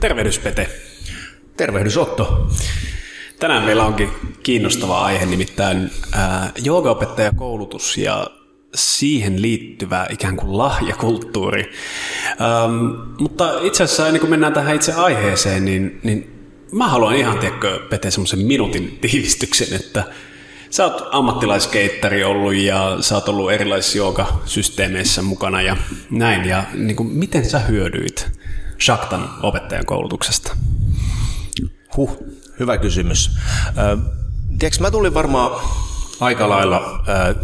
Tervehdys 0.00 0.38
Pete. 0.38 0.68
Tervehdys 1.56 1.96
Otto. 1.96 2.48
Tänään 3.38 3.62
meillä 3.62 3.84
onkin 3.84 4.10
kiinnostava 4.42 5.04
aihe, 5.04 5.26
nimittäin 5.26 5.90
ää, 6.12 6.52
joogaopettajakoulutus 6.62 7.98
ja 7.98 8.26
siihen 8.74 9.42
liittyvä 9.42 10.06
ikään 10.10 10.36
kuin 10.36 10.58
lahjakulttuuri. 10.58 11.72
Ähm, 12.30 13.10
mutta 13.20 13.60
itse 13.60 13.84
asiassa 13.84 14.06
ennen 14.06 14.20
kuin 14.20 14.30
mennään 14.30 14.52
tähän 14.52 14.76
itse 14.76 14.92
aiheeseen, 14.92 15.64
niin, 15.64 16.00
niin 16.02 16.30
mä 16.72 16.88
haluan 16.88 17.16
ihan, 17.16 17.38
tiedätkö, 17.38 17.80
Pete, 17.90 18.10
semmoisen 18.10 18.38
minuutin 18.38 18.98
tiivistyksen, 19.00 19.74
että 19.74 20.04
sä 20.70 20.84
oot 20.84 21.08
ammattilaiskeittari 21.10 22.24
ollut 22.24 22.54
ja 22.54 22.96
sä 23.00 23.14
oot 23.14 23.28
ollut 23.28 23.52
erilaisissa 23.52 23.98
joogasysteemeissä 23.98 25.22
mukana 25.22 25.62
ja 25.62 25.76
näin. 26.10 26.44
Ja 26.44 26.64
niin 26.74 26.96
kuin, 26.96 27.08
miten 27.08 27.50
sä 27.50 27.58
hyödyit 27.58 28.26
Shaktan 28.80 29.30
opettajan 29.42 29.86
koulutuksesta? 29.86 30.56
Huh, 31.96 32.18
hyvä 32.60 32.78
kysymys. 32.78 33.30
Äh, 33.66 33.98
tiedätkö, 34.58 34.82
mä 34.82 34.90
tulin 34.90 35.14
varmaan 35.14 35.60
aika 36.20 36.48
lailla 36.48 37.04
äh, 37.08 37.36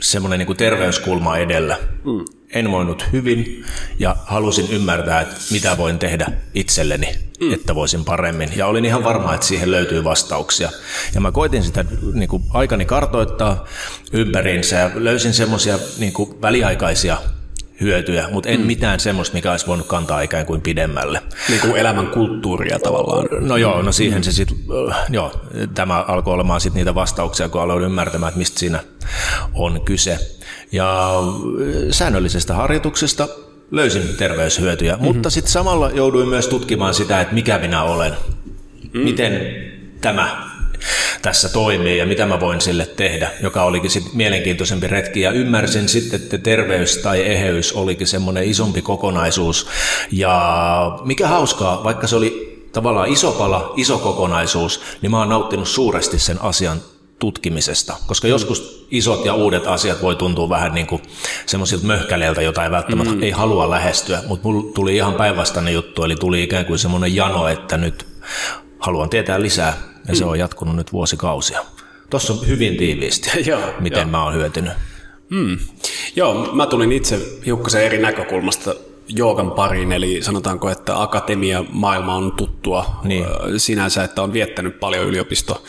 semmoinen 0.00 0.38
niin 0.38 0.56
terveyskulma 0.56 1.36
edellä. 1.36 1.78
Mm. 2.04 2.24
En 2.50 2.70
voinut 2.70 3.06
hyvin 3.12 3.64
ja 3.98 4.16
halusin 4.24 4.70
ymmärtää, 4.70 5.20
että 5.20 5.34
mitä 5.50 5.76
voin 5.76 5.98
tehdä 5.98 6.26
itselleni, 6.54 7.18
mm. 7.40 7.54
että 7.54 7.74
voisin 7.74 8.04
paremmin. 8.04 8.50
Ja 8.56 8.66
olin 8.66 8.84
ihan 8.84 9.04
varma, 9.04 9.34
että 9.34 9.46
siihen 9.46 9.70
löytyy 9.70 10.04
vastauksia. 10.04 10.70
Ja 11.14 11.20
mä 11.20 11.32
koitin 11.32 11.62
sitä 11.62 11.84
niin 12.12 12.28
kuin 12.28 12.42
aikani 12.50 12.84
kartoittaa 12.84 13.64
ympäriinsä 14.12 14.76
ja 14.76 14.90
löysin 14.94 15.34
semmoisia 15.34 15.78
niin 15.98 16.12
väliaikaisia 16.42 17.16
hyötyjä, 17.80 18.28
mutta 18.32 18.48
en 18.48 18.60
mm. 18.60 18.66
mitään 18.66 19.00
semmoista, 19.00 19.34
mikä 19.34 19.50
olisi 19.50 19.66
voinut 19.66 19.86
kantaa 19.86 20.20
ikään 20.20 20.46
kuin 20.46 20.60
pidemmälle. 20.60 21.22
Niin 21.48 21.60
kuin 21.60 21.76
elämän 21.76 22.06
kulttuuria 22.06 22.78
tavallaan. 22.78 23.26
No 23.40 23.56
joo, 23.56 23.82
no 23.82 23.92
siihen 23.92 24.18
mm. 24.18 24.22
se 24.22 24.32
sitten, 24.32 24.58
joo, 25.08 25.32
tämä 25.74 26.04
alkoi 26.08 26.34
olemaan 26.34 26.60
sitten 26.60 26.80
niitä 26.80 26.94
vastauksia, 26.94 27.48
kun 27.48 27.60
aloin 27.60 27.84
ymmärtämään, 27.84 28.28
että 28.28 28.38
mistä 28.38 28.60
siinä 28.60 28.80
on 29.54 29.80
kyse. 29.84 30.18
Ja 30.72 31.12
säännöllisestä 31.90 32.54
harjoituksesta 32.54 33.28
löysin 33.70 34.16
terveyshyötyjä, 34.18 34.92
mm-hmm. 34.92 35.06
mutta 35.06 35.30
sitten 35.30 35.52
samalla 35.52 35.90
jouduin 35.90 36.28
myös 36.28 36.48
tutkimaan 36.48 36.94
sitä, 36.94 37.20
että 37.20 37.34
mikä 37.34 37.58
minä 37.58 37.82
olen. 37.82 38.12
Mm. 38.92 39.00
Miten 39.00 39.40
tämä 40.00 40.53
tässä 41.22 41.48
toimii 41.48 41.98
ja 41.98 42.06
mitä 42.06 42.26
mä 42.26 42.40
voin 42.40 42.60
sille 42.60 42.86
tehdä, 42.86 43.30
joka 43.42 43.62
olikin 43.62 43.90
sitten 43.90 44.16
mielenkiintoisempi 44.16 44.86
retki. 44.86 45.20
Ja 45.20 45.30
ymmärsin 45.30 45.88
sitten, 45.88 46.20
että 46.22 46.38
terveys 46.38 46.98
tai 46.98 47.22
eheys 47.22 47.72
olikin 47.72 48.06
semmoinen 48.06 48.44
isompi 48.44 48.82
kokonaisuus. 48.82 49.66
Ja 50.12 50.98
mikä 51.04 51.28
hauskaa, 51.28 51.84
vaikka 51.84 52.06
se 52.06 52.16
oli 52.16 52.54
tavallaan 52.72 53.08
iso 53.08 53.32
pala, 53.32 53.72
iso 53.76 53.98
kokonaisuus, 53.98 54.80
niin 55.02 55.10
mä 55.10 55.18
oon 55.18 55.28
nauttinut 55.28 55.68
suuresti 55.68 56.18
sen 56.18 56.42
asian 56.42 56.80
tutkimisesta, 57.18 57.96
koska 58.06 58.28
joskus 58.28 58.86
isot 58.90 59.24
ja 59.24 59.34
uudet 59.34 59.66
asiat 59.66 60.02
voi 60.02 60.16
tuntua 60.16 60.48
vähän 60.48 60.74
niin 60.74 60.86
kuin 60.86 61.02
semmoisilta 61.46 61.86
möhkäleiltä, 61.86 62.42
jota 62.42 62.64
ei 62.64 62.70
välttämättä 62.70 63.14
mm. 63.14 63.22
ei 63.22 63.30
halua 63.30 63.70
lähestyä, 63.70 64.22
mutta 64.26 64.48
mulla 64.48 64.72
tuli 64.74 64.96
ihan 64.96 65.14
päinvastainen 65.14 65.74
juttu, 65.74 66.04
eli 66.04 66.16
tuli 66.16 66.42
ikään 66.42 66.66
kuin 66.66 66.78
semmoinen 66.78 67.16
jano, 67.16 67.48
että 67.48 67.76
nyt 67.76 68.06
haluan 68.84 69.10
tietää 69.10 69.42
lisää 69.42 69.78
ja 70.08 70.16
se 70.16 70.24
on 70.24 70.38
jatkunut 70.38 70.76
nyt 70.76 70.92
vuosikausia. 70.92 71.60
Tuossa 72.10 72.32
on 72.32 72.46
hyvin 72.46 72.76
tiiviisti, 72.76 73.30
Joo, 73.50 73.60
miten 73.80 74.08
mä 74.08 74.24
oon 74.24 74.34
hyötynyt. 74.34 74.72
Mm. 75.30 75.58
Joo, 76.16 76.52
mä 76.52 76.66
tulin 76.66 76.92
itse 76.92 77.20
hiukkasen 77.46 77.84
eri 77.84 77.98
näkökulmasta 77.98 78.74
joogan 79.08 79.50
pariin, 79.50 79.92
eli 79.92 80.22
sanotaanko, 80.22 80.70
että 80.70 81.02
akatemia 81.02 81.64
maailma 81.70 82.14
on 82.14 82.32
tuttua 82.32 83.00
niin. 83.04 83.26
sinänsä, 83.56 84.04
että 84.04 84.22
on 84.22 84.32
viettänyt 84.32 84.80
paljon 84.80 85.06
yliopisto 85.06 85.64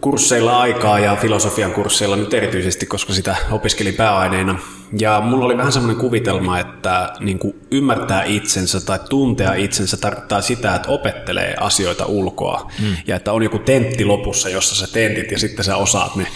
kursseilla 0.00 0.60
aikaa 0.60 0.98
ja 0.98 1.16
filosofian 1.16 1.72
kursseilla 1.72 2.16
nyt 2.16 2.34
erityisesti, 2.34 2.86
koska 2.86 3.12
sitä 3.12 3.36
opiskelin 3.50 3.94
pääaineena. 3.94 4.58
Ja 4.98 5.20
mulla 5.20 5.44
oli 5.44 5.56
vähän 5.56 5.72
semmoinen 5.72 6.00
kuvitelma, 6.00 6.58
että 6.58 7.12
niin 7.20 7.38
kuin 7.38 7.54
ymmärtää 7.70 8.24
itsensä 8.24 8.80
tai 8.80 8.98
tuntea 9.08 9.54
itsensä 9.54 9.96
tarkoittaa 9.96 10.40
sitä, 10.40 10.74
että 10.74 10.88
opettelee 10.88 11.54
asioita 11.60 12.06
ulkoa. 12.06 12.70
Mm. 12.80 12.96
Ja 13.06 13.16
että 13.16 13.32
on 13.32 13.42
joku 13.42 13.58
tentti 13.58 14.04
lopussa, 14.04 14.48
jossa 14.48 14.86
sä 14.86 14.92
tentit 14.92 15.30
ja 15.30 15.38
sitten 15.38 15.64
sä 15.64 15.76
osaat 15.76 16.16
ne 16.16 16.26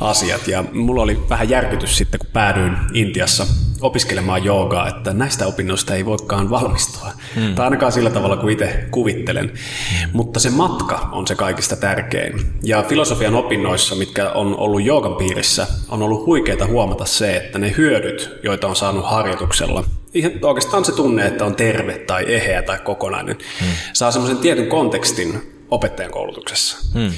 asiat. 0.00 0.48
Ja 0.48 0.64
mulla 0.72 1.02
oli 1.02 1.20
vähän 1.30 1.48
järkytys 1.50 1.96
sitten, 1.98 2.18
kun 2.18 2.30
päädyin 2.32 2.76
Intiassa 2.94 3.46
opiskelemaan 3.82 4.44
joogaa, 4.44 4.88
että 4.88 5.12
näistä 5.12 5.46
opinnoista 5.46 5.94
ei 5.94 6.04
voikaan 6.04 6.50
valmistua. 6.50 7.12
Mm. 7.36 7.54
Tai 7.54 7.64
ainakaan 7.64 7.92
sillä 7.92 8.10
tavalla 8.10 8.36
kuin 8.36 8.52
itse 8.52 8.84
kuvittelen. 8.90 9.44
Mm. 9.44 10.08
Mutta 10.12 10.40
se 10.40 10.50
matka 10.50 11.08
on 11.12 11.26
se 11.26 11.34
kaikista 11.34 11.76
tärkein. 11.76 12.40
Ja 12.62 12.82
filosofian 12.82 13.34
opinnoissa, 13.34 13.94
mitkä 13.94 14.30
on 14.30 14.56
ollut 14.56 14.82
joogan 14.82 15.14
piirissä, 15.14 15.66
on 15.88 16.02
ollut 16.02 16.26
huikeaa 16.26 16.66
huomata 16.66 17.04
se, 17.04 17.36
että 17.36 17.58
ne 17.58 17.74
hyödyt, 17.76 18.30
joita 18.42 18.68
on 18.68 18.76
saanut 18.76 19.04
harjoituksella, 19.06 19.84
ihan 20.14 20.32
oikeastaan 20.42 20.84
se 20.84 20.92
tunne, 20.92 21.26
että 21.26 21.44
on 21.44 21.54
terve 21.54 21.98
tai 21.98 22.24
eheä 22.28 22.62
tai 22.62 22.78
kokonainen, 22.78 23.36
hmm. 23.60 23.68
saa 23.92 24.10
semmoisen 24.10 24.38
tietyn 24.38 24.66
kontekstin 24.66 25.52
opettajan 25.70 26.12
koulutuksessa. 26.12 26.78
Hmm. 26.94 27.12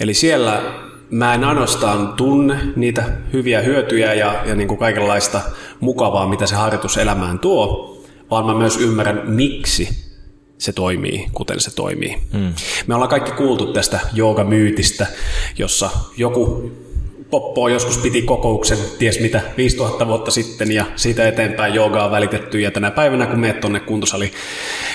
Eli 0.00 0.14
siellä 0.14 0.62
mä 1.10 1.34
en 1.34 1.44
ainoastaan 1.44 2.12
tunne 2.12 2.58
niitä 2.76 3.04
hyviä 3.32 3.60
hyötyjä 3.60 4.14
ja, 4.14 4.42
ja 4.46 4.54
niin 4.54 4.68
kuin 4.68 4.78
kaikenlaista 4.78 5.40
mukavaa, 5.80 6.28
mitä 6.28 6.46
se 6.46 6.54
harjoitus 6.54 6.96
elämään 6.96 7.38
tuo, 7.38 7.96
vaan 8.30 8.46
mä 8.46 8.54
myös 8.54 8.76
ymmärrän, 8.76 9.22
miksi 9.24 10.10
se 10.58 10.72
toimii, 10.72 11.26
kuten 11.32 11.60
se 11.60 11.74
toimii. 11.74 12.16
Mm. 12.32 12.54
Me 12.86 12.94
ollaan 12.94 13.10
kaikki 13.10 13.30
kuultu 13.30 13.72
tästä 13.72 14.00
joogamyytistä, 14.12 15.06
jossa 15.58 15.90
joku 16.16 16.72
Poppo 17.30 17.68
joskus 17.68 17.98
piti 17.98 18.22
kokouksen, 18.22 18.78
ties 18.98 19.20
mitä, 19.20 19.40
5000 19.56 20.06
vuotta 20.06 20.30
sitten 20.30 20.72
ja 20.72 20.84
siitä 20.96 21.28
eteenpäin 21.28 21.74
joogaa 21.74 22.04
on 22.04 22.10
välitetty 22.10 22.60
ja 22.60 22.70
tänä 22.70 22.90
päivänä 22.90 23.26
kun 23.26 23.40
meet 23.40 23.60
tuonne 23.60 23.80
kuntosali 23.80 24.32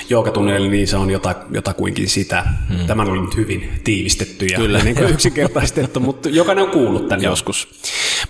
joogatunnille, 0.10 0.68
niin 0.68 0.88
se 0.88 0.98
on 0.98 1.12
jota, 1.12 1.36
jotakuinkin 1.52 2.10
sitä. 2.10 2.44
Hmm. 2.70 2.88
Tämä 2.88 3.04
oli 3.04 3.22
nyt 3.22 3.36
hyvin 3.36 3.70
tiivistetty 3.84 4.46
ja 4.46 4.58
Kyllä. 4.58 4.80
Niin 4.80 4.96
kuin 4.96 5.10
yksinkertaistettu, 5.10 6.00
mutta 6.10 6.30
jokainen 6.30 6.64
on 6.64 6.72
kuullut 6.72 7.08
tämän 7.08 7.24
joskus. 7.24 7.68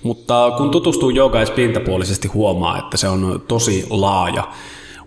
Mutta 0.03 0.51
kun 0.57 0.71
tutustuu 0.71 1.09
joogais 1.09 1.51
pintapuolisesti 1.51 2.27
huomaa, 2.27 2.79
että 2.79 2.97
se 2.97 3.07
on 3.07 3.43
tosi 3.47 3.85
laaja 3.89 4.47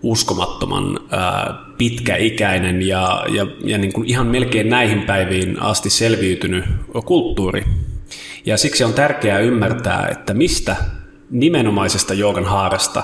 uskomattoman 0.03 0.99
ää, 1.09 1.53
pitkäikäinen 1.77 2.81
ja, 2.81 3.25
ja, 3.29 3.47
ja 3.63 3.77
niin 3.77 3.93
kuin 3.93 4.09
ihan 4.09 4.27
melkein 4.27 4.69
näihin 4.69 5.01
päiviin 5.01 5.61
asti 5.61 5.89
selviytynyt 5.89 6.65
kulttuuri. 7.05 7.63
Ja 8.49 8.57
siksi 8.57 8.83
on 8.83 8.93
tärkeää 8.93 9.39
ymmärtää, 9.39 10.07
että 10.11 10.33
mistä 10.33 10.75
nimenomaisesta 11.29 12.13
joogan 12.13 12.45
haarasta 12.45 13.03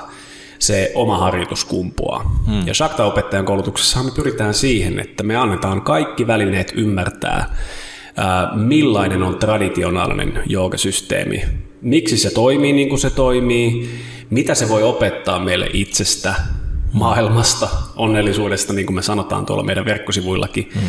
se 0.60 0.92
oma 0.96 1.18
harjoitus 1.18 1.66
kumpuaa. 1.66 2.42
Hmm. 2.46 2.68
Ja 2.68 2.74
Shakta-opettajan 2.74 3.46
koulutuksessa 3.46 4.04
me 4.04 4.12
pyritään 4.16 4.54
siihen, 4.54 5.00
että 5.00 5.24
me 5.24 5.36
annetaan 5.36 5.82
kaikki 5.82 6.28
välineet 6.28 6.74
ymmärtää, 6.76 7.56
ää, 8.18 8.52
millainen 8.56 9.24
on 9.24 9.38
traditionaalinen 9.38 10.44
joogasysteemi, 10.46 11.44
miksi 11.82 12.18
se 12.18 12.34
toimii 12.34 12.74
niin 12.74 12.90
kuin 12.90 13.00
se 13.00 13.10
toimii, 13.10 13.90
mitä 14.30 14.56
se 14.56 14.70
voi 14.70 14.84
opettaa 14.84 15.40
meille 15.40 15.70
itsestä, 15.74 16.36
maailmasta, 16.94 17.70
onnellisuudesta, 17.96 18.74
niin 18.74 18.86
kuin 18.86 18.96
me 18.96 19.02
sanotaan 19.02 19.46
tuolla 19.46 19.64
meidän 19.64 19.86
verkkosivuillakin. 19.86 20.70
Mm. 20.76 20.82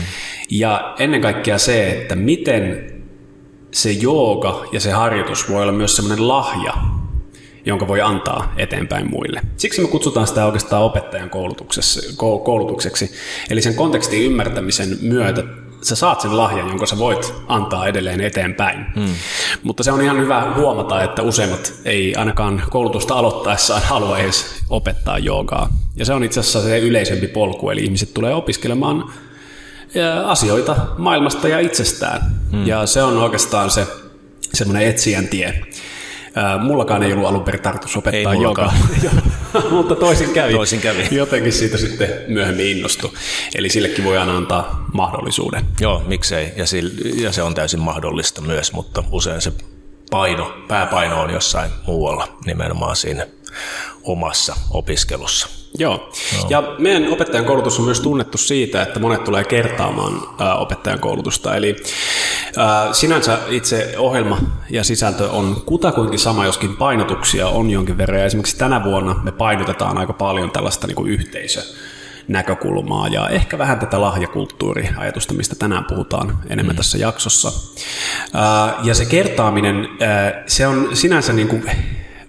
Ja 0.51 0.95
ennen 0.99 1.21
kaikkea 1.21 1.59
se, 1.59 1.91
että 1.91 2.17
miten 2.17 2.96
se 3.71 3.91
jooga 3.91 4.65
ja 4.73 4.81
se 4.81 4.91
harjoitus 4.91 5.49
voi 5.49 5.63
olla 5.63 5.73
myös 5.73 5.97
semmoinen 5.97 6.29
lahja, 6.29 6.75
jonka 7.65 7.89
voi 7.89 8.01
antaa 8.01 8.53
eteenpäin 8.57 9.11
muille. 9.11 9.41
Siksi 9.57 9.81
me 9.81 9.89
kutsutaan 9.89 10.27
sitä 10.27 10.47
oikeastaan 10.47 10.83
opettajan 10.83 11.31
koulutukseksi. 12.45 13.13
Eli 13.51 13.63
sen 13.63 13.75
kontekstin 13.75 14.23
ymmärtämisen 14.23 14.99
myötä 15.01 15.45
sä 15.83 15.97
saat 15.97 16.21
sen 16.21 16.37
lahjan, 16.37 16.69
jonka 16.69 16.87
sä 16.87 16.99
voit 16.99 17.35
antaa 17.49 17.87
edelleen 17.87 18.21
eteenpäin. 18.21 18.87
Hmm. 18.95 19.15
Mutta 19.63 19.83
se 19.83 19.93
on 19.93 20.03
ihan 20.03 20.21
hyvä 20.21 20.53
huomata, 20.57 21.03
että 21.03 21.23
useimmat 21.23 21.73
ei 21.85 22.15
ainakaan 22.15 22.63
koulutusta 22.71 23.15
aloittaessaan 23.15 23.83
halua 23.91 24.19
edes 24.19 24.65
opettaa 24.69 25.19
joogaa. 25.19 25.69
Ja 25.97 26.05
se 26.05 26.13
on 26.13 26.25
itse 26.25 26.41
asiassa 26.41 26.63
se 26.63 26.79
yleisempi 26.79 27.27
polku, 27.27 27.71
eli 27.71 27.85
ihmiset 27.85 28.15
tulee 28.15 28.35
opiskelemaan 28.35 29.13
asioita 30.25 30.77
maailmasta 30.99 31.49
ja 31.49 31.59
itsestään. 31.59 32.23
Hmm. 32.51 32.67
Ja 32.67 32.87
se 32.87 33.03
on 33.03 33.19
oikeastaan 33.19 33.71
se 33.71 33.87
semmoinen 34.55 34.89
etsijän 34.89 35.29
tie. 35.29 35.63
Mullakaan 36.61 37.03
ei 37.03 37.13
ollut 37.13 37.29
alun 37.29 37.45
perin 37.45 37.63
tarkoitus 37.63 37.97
opettaa 37.97 38.35
ei 38.35 38.43
joka, 38.43 38.73
mutta 39.71 39.95
toisin 39.95 40.31
kävi. 40.31 40.53
Toisin 40.53 40.81
kävi. 40.81 41.09
Jotenkin 41.11 41.53
siitä 41.53 41.79
sitten 41.79 42.09
myöhemmin 42.29 42.67
innostui. 42.67 43.11
Eli 43.55 43.69
sillekin 43.69 44.05
voi 44.05 44.19
aina 44.19 44.37
antaa 44.37 44.87
mahdollisuuden. 44.93 45.65
Joo, 45.81 46.03
miksei. 46.07 46.53
Ja, 46.57 46.67
sille, 46.67 47.23
ja 47.23 47.33
se 47.33 47.43
on 47.43 47.55
täysin 47.55 47.81
mahdollista 47.81 48.41
myös, 48.41 48.73
mutta 48.73 49.05
usein 49.11 49.41
se 49.41 49.53
paino, 50.11 50.53
pääpaino 50.69 51.23
on 51.23 51.31
jossain 51.31 51.71
muualla 51.87 52.29
nimenomaan 52.45 52.97
siinä 52.97 53.27
omassa 54.03 54.57
opiskelussa. 54.71 55.49
Joo. 55.79 56.13
Joo. 56.33 56.47
Ja 56.49 56.75
meidän 56.79 57.09
opettajan 57.13 57.47
koulutus 57.47 57.79
on 57.79 57.85
myös 57.85 58.01
tunnettu 58.01 58.39
siitä, 58.39 58.83
että 58.83 59.01
monet 59.01 59.25
tulee 59.25 59.45
kertaamaan 59.45 60.23
opettajan 60.59 60.99
koulutusta. 60.99 61.57
Eli 61.57 61.77
sinänsä 62.93 63.39
itse 63.49 63.95
ohjelma 63.99 64.39
ja 64.71 64.85
sisältö 64.85 65.31
on 65.31 65.63
kutakuinkin 65.67 66.19
sama, 66.19 66.47
joskin 66.47 66.77
painotuksia 66.77 67.49
on 67.49 67.71
jonkin 67.71 67.99
verran. 67.99 68.21
Ja 68.21 68.27
esimerkiksi 68.27 68.57
tänä 68.57 68.85
vuonna 68.85 69.21
me 69.23 69.33
painotetaan 69.33 69.99
aika 69.99 70.13
paljon 70.13 70.51
tällaista 70.51 70.87
niin 70.87 70.97
kuin 70.97 71.11
yhteisö 71.11 71.63
näkökulmaa 72.29 73.09
ja 73.09 73.29
ehkä 73.29 73.59
vähän 73.59 73.79
tätä 73.79 74.01
lahjakulttuuriajatusta, 74.01 75.35
mistä 75.35 75.55
tänään 75.55 75.85
puhutaan 75.85 76.39
enemmän 76.51 76.75
mm. 76.75 76.77
tässä 76.77 76.99
jaksossa. 76.99 77.53
Ja 78.83 78.95
se 78.95 79.05
kertaaminen, 79.05 79.89
se 80.47 80.67
on 80.67 80.89
sinänsä 80.93 81.33
niin 81.33 81.49
kuin 81.49 81.71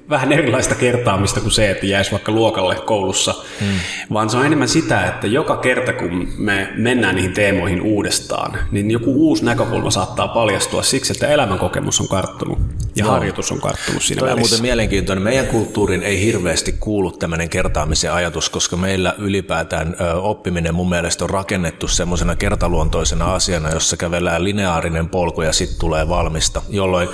vähän 0.10 0.32
erilaista 0.32 0.76
kertaamista 0.76 1.40
kuin 1.40 1.52
se, 1.52 1.72
että 1.72 1.86
jäisi 1.86 2.12
vaikka 2.12 2.32
luokalle 2.32 2.76
koulussa, 2.76 3.36
hmm. 3.60 3.80
vaan 4.14 4.30
se 4.30 4.38
on 4.38 4.46
enemmän 4.46 4.70
sitä, 4.70 5.06
että 5.06 5.28
joka 5.28 5.58
kerta 5.58 5.94
kun 5.94 6.28
me 6.38 6.70
mennään 6.76 7.16
niihin 7.16 7.34
teemoihin 7.34 7.82
uudestaan, 7.82 8.58
niin 8.72 8.92
joku 8.92 9.14
uusi 9.14 9.46
näkökulma 9.46 9.92
saattaa 9.92 10.28
paljastua 10.28 10.84
siksi, 10.84 11.14
että 11.14 11.28
elämänkokemus 11.28 12.02
on 12.02 12.08
karttunut 12.08 12.60
ja 12.96 13.06
Joo. 13.06 13.12
harjoitus 13.12 13.52
on 13.52 13.62
karttunut 13.62 14.04
siinä 14.04 14.20
Toi 14.20 14.30
välissä. 14.30 14.44
on 14.44 14.50
muuten 14.50 14.62
mielenkiintoinen. 14.62 15.24
Meidän 15.24 15.48
kulttuuriin 15.48 16.04
ei 16.04 16.26
hirveästi 16.26 16.72
kuulu 16.72 17.12
tämmöinen 17.12 17.50
kertaamisen 17.50 18.14
ajatus, 18.14 18.50
koska 18.50 18.78
meillä 18.78 19.16
ylipäätään 19.18 19.96
oppiminen 20.22 20.76
mun 20.76 20.90
mielestä 20.90 21.24
on 21.24 21.30
rakennettu 21.30 21.88
semmoisena 21.88 22.36
kertaluontoisena 22.36 23.36
asiana, 23.36 23.70
jossa 23.70 23.98
kävellään 23.98 24.44
lineaarinen 24.44 25.10
polku 25.10 25.42
ja 25.42 25.54
sitten 25.54 25.80
tulee 25.80 26.10
valmista, 26.10 26.62
jolloin 26.70 27.10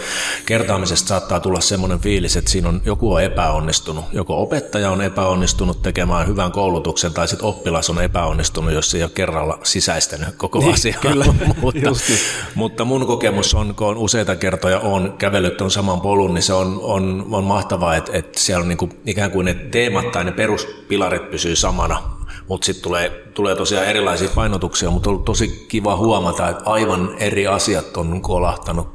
kertaamisesta 0.46 1.08
saattaa 1.08 1.40
tulla 1.40 1.62
semmoinen 1.62 2.00
fiilis, 2.00 2.38
että 2.38 2.52
siinä 2.52 2.70
on 2.70 2.82
joku 2.86 3.14
on 3.14 3.24
epäonnistunut. 3.24 4.06
Joko 4.12 4.42
opettaja 4.42 4.92
on 4.92 5.02
epäonnistunut 5.02 5.82
tekemään 5.82 6.28
hyvän 6.28 6.52
koulutuksen 6.52 7.14
tai 7.14 7.28
sitten 7.28 7.48
oppilas 7.48 7.90
on 7.90 8.02
epäonnistunut, 8.02 8.74
jos 8.74 8.96
ei 8.96 9.04
ole 9.04 9.12
kerralla 9.16 9.60
sisäistänyt 9.64 10.36
koko 10.38 10.60
niin, 10.60 10.74
asiaa. 10.74 11.02
Kyllä, 11.02 11.26
mutta, 11.62 11.92
niin. 11.92 12.20
mutta 12.56 12.86
mun 12.86 13.08
kokemus 13.08 13.54
on, 13.54 13.76
kun 13.76 13.88
on 13.88 13.98
useita 13.98 14.36
kertoja 14.36 14.80
on 14.80 15.16
kävellyt 15.18 15.62
on 15.62 15.72
saman 15.72 16.02
polun, 16.02 16.34
niin 16.34 16.44
se 16.44 16.54
on, 16.54 16.80
on, 16.82 17.28
on 17.32 17.44
mahtavaa, 17.44 17.96
että, 17.96 18.12
että 18.14 18.40
siellä 18.40 18.62
on 18.62 18.68
niinku 18.68 18.90
ikään 19.06 19.32
kuin 19.32 19.46
ne 19.46 19.54
teemat 19.54 20.12
tai 20.12 20.24
ne 20.24 20.32
peruspilarit 20.32 21.32
pysyy 21.32 21.56
samana, 21.56 22.02
mutta 22.48 22.66
sitten 22.66 22.84
tulee, 22.84 23.10
tulee 23.34 23.56
tosiaan 23.56 23.88
erilaisia 23.88 24.30
painotuksia, 24.36 24.90
mutta 24.90 25.10
on 25.10 25.14
ollut 25.14 25.26
tosi 25.26 25.66
kiva 25.68 25.96
huomata, 25.96 26.50
että 26.50 26.64
aivan 26.66 27.16
eri 27.20 27.48
asiat 27.48 27.98
on 27.98 28.22
kolahtanut 28.22 28.88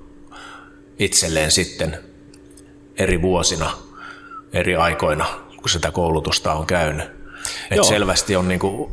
itselleen 0.99 1.51
sitten 1.51 2.08
eri 2.99 3.23
vuosina, 3.23 3.71
eri 4.53 4.77
aikoina, 4.77 5.27
kun 5.57 5.71
sitä 5.71 5.91
koulutusta 5.91 6.53
on 6.53 6.67
käynyt. 6.67 7.07
Et 7.71 7.85
selvästi 7.85 8.37
on 8.37 8.49
niinku, 8.49 8.91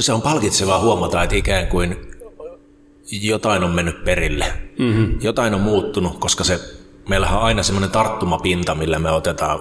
se 0.00 0.12
on 0.12 0.22
palkitsevaa 0.22 0.78
huomata, 0.78 1.22
että 1.22 1.36
ikään 1.36 1.66
kuin 1.66 1.96
jotain 3.10 3.64
on 3.64 3.70
mennyt 3.70 4.04
perille. 4.04 4.52
Mm-hmm. 4.78 5.18
Jotain 5.20 5.54
on 5.54 5.60
muuttunut, 5.60 6.18
koska 6.18 6.44
se, 6.44 6.60
meillähän 7.08 7.38
on 7.38 7.44
aina 7.44 7.62
semmoinen 7.62 7.90
tarttumapinta, 7.90 8.74
millä 8.74 8.98
me 8.98 9.10
otetaan 9.10 9.60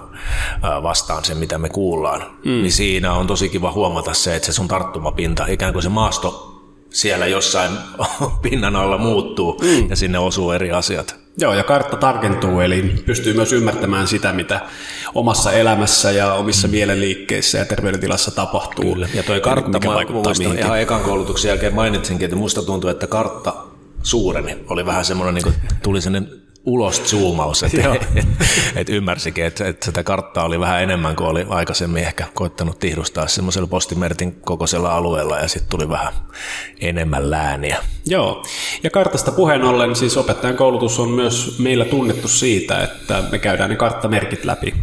vastaan 0.83 1.25
sen, 1.25 1.37
mitä 1.37 1.57
me 1.57 1.69
kuullaan. 1.69 2.21
Mm. 2.21 2.51
Niin 2.51 2.71
siinä 2.71 3.13
on 3.13 3.27
tosi 3.27 3.49
kiva 3.49 3.71
huomata 3.71 4.13
se, 4.13 4.35
että 4.35 4.45
se 4.45 4.53
sun 4.53 4.67
tarttumapinta, 4.67 5.45
ikään 5.47 5.73
kuin 5.73 5.83
se 5.83 5.89
maasto 5.89 6.53
siellä 6.89 7.27
jossain 7.27 7.71
pinnan 8.41 8.75
alla 8.75 8.97
muuttuu 8.97 9.59
mm. 9.61 9.89
ja 9.89 9.95
sinne 9.95 10.19
osuu 10.19 10.51
eri 10.51 10.71
asiat. 10.71 11.26
Joo, 11.41 11.53
ja 11.53 11.63
kartta 11.63 11.97
tarkentuu, 11.97 12.59
eli 12.59 12.81
pystyy 13.05 13.33
myös 13.33 13.53
ymmärtämään 13.53 14.07
sitä, 14.07 14.33
mitä 14.33 14.61
omassa 15.15 15.51
elämässä 15.51 16.11
ja 16.11 16.33
omissa 16.33 16.67
mm. 16.67 16.71
mielenliikkeissä 16.71 17.57
ja 17.57 17.65
terveydentilassa 17.65 18.31
tapahtuu. 18.31 18.93
Kyllä. 18.93 19.09
Ja 19.13 19.23
toi 19.23 19.41
kartta, 19.41 19.69
mikä 19.69 19.89
mä 19.89 20.01
muistan, 20.11 20.59
ihan 20.59 20.81
ekan 20.81 21.01
koulutuksen 21.01 21.49
jälkeen 21.49 21.75
mainitsinkin, 21.75 22.25
että 22.25 22.37
musta 22.37 22.61
tuntuu, 22.61 22.89
että 22.89 23.07
kartta 23.07 23.53
suureni 24.03 24.57
oli 24.69 24.85
vähän 24.85 25.05
semmoinen, 25.05 25.35
niin 25.35 25.43
kuin, 25.43 25.55
tuli 25.83 26.01
sellainen 26.01 26.46
ulos 26.67 27.03
zoomaus, 27.05 27.63
että 27.63 27.93
et, 28.15 28.27
et 28.75 28.89
ymmärsikin, 28.89 29.45
että 29.45 29.67
et 29.67 29.83
sitä 29.83 30.03
karttaa 30.03 30.45
oli 30.45 30.59
vähän 30.59 30.83
enemmän 30.83 31.15
kuin 31.15 31.27
oli 31.27 31.45
aikaisemmin 31.49 32.03
ehkä 32.03 32.25
koittanut 32.33 32.79
tihdustaa 32.79 33.27
semmoisella 33.27 33.67
postimertin 33.67 34.35
kokoisella 34.41 34.95
alueella 34.95 35.39
ja 35.39 35.47
sitten 35.47 35.69
tuli 35.69 35.89
vähän 35.89 36.13
enemmän 36.81 37.31
lääniä. 37.31 37.77
Joo, 38.05 38.43
ja 38.83 38.89
kartasta 38.89 39.31
puheen 39.31 39.63
ollen 39.63 39.95
siis 39.95 40.17
opettajan 40.17 40.57
koulutus 40.57 40.99
on 40.99 41.09
myös 41.09 41.59
meillä 41.59 41.85
tunnettu 41.85 42.27
siitä, 42.27 42.83
että 42.83 43.23
me 43.31 43.39
käydään 43.39 43.69
ne 43.69 43.75
karttamerkit 43.75 44.45
läpi. 44.45 44.73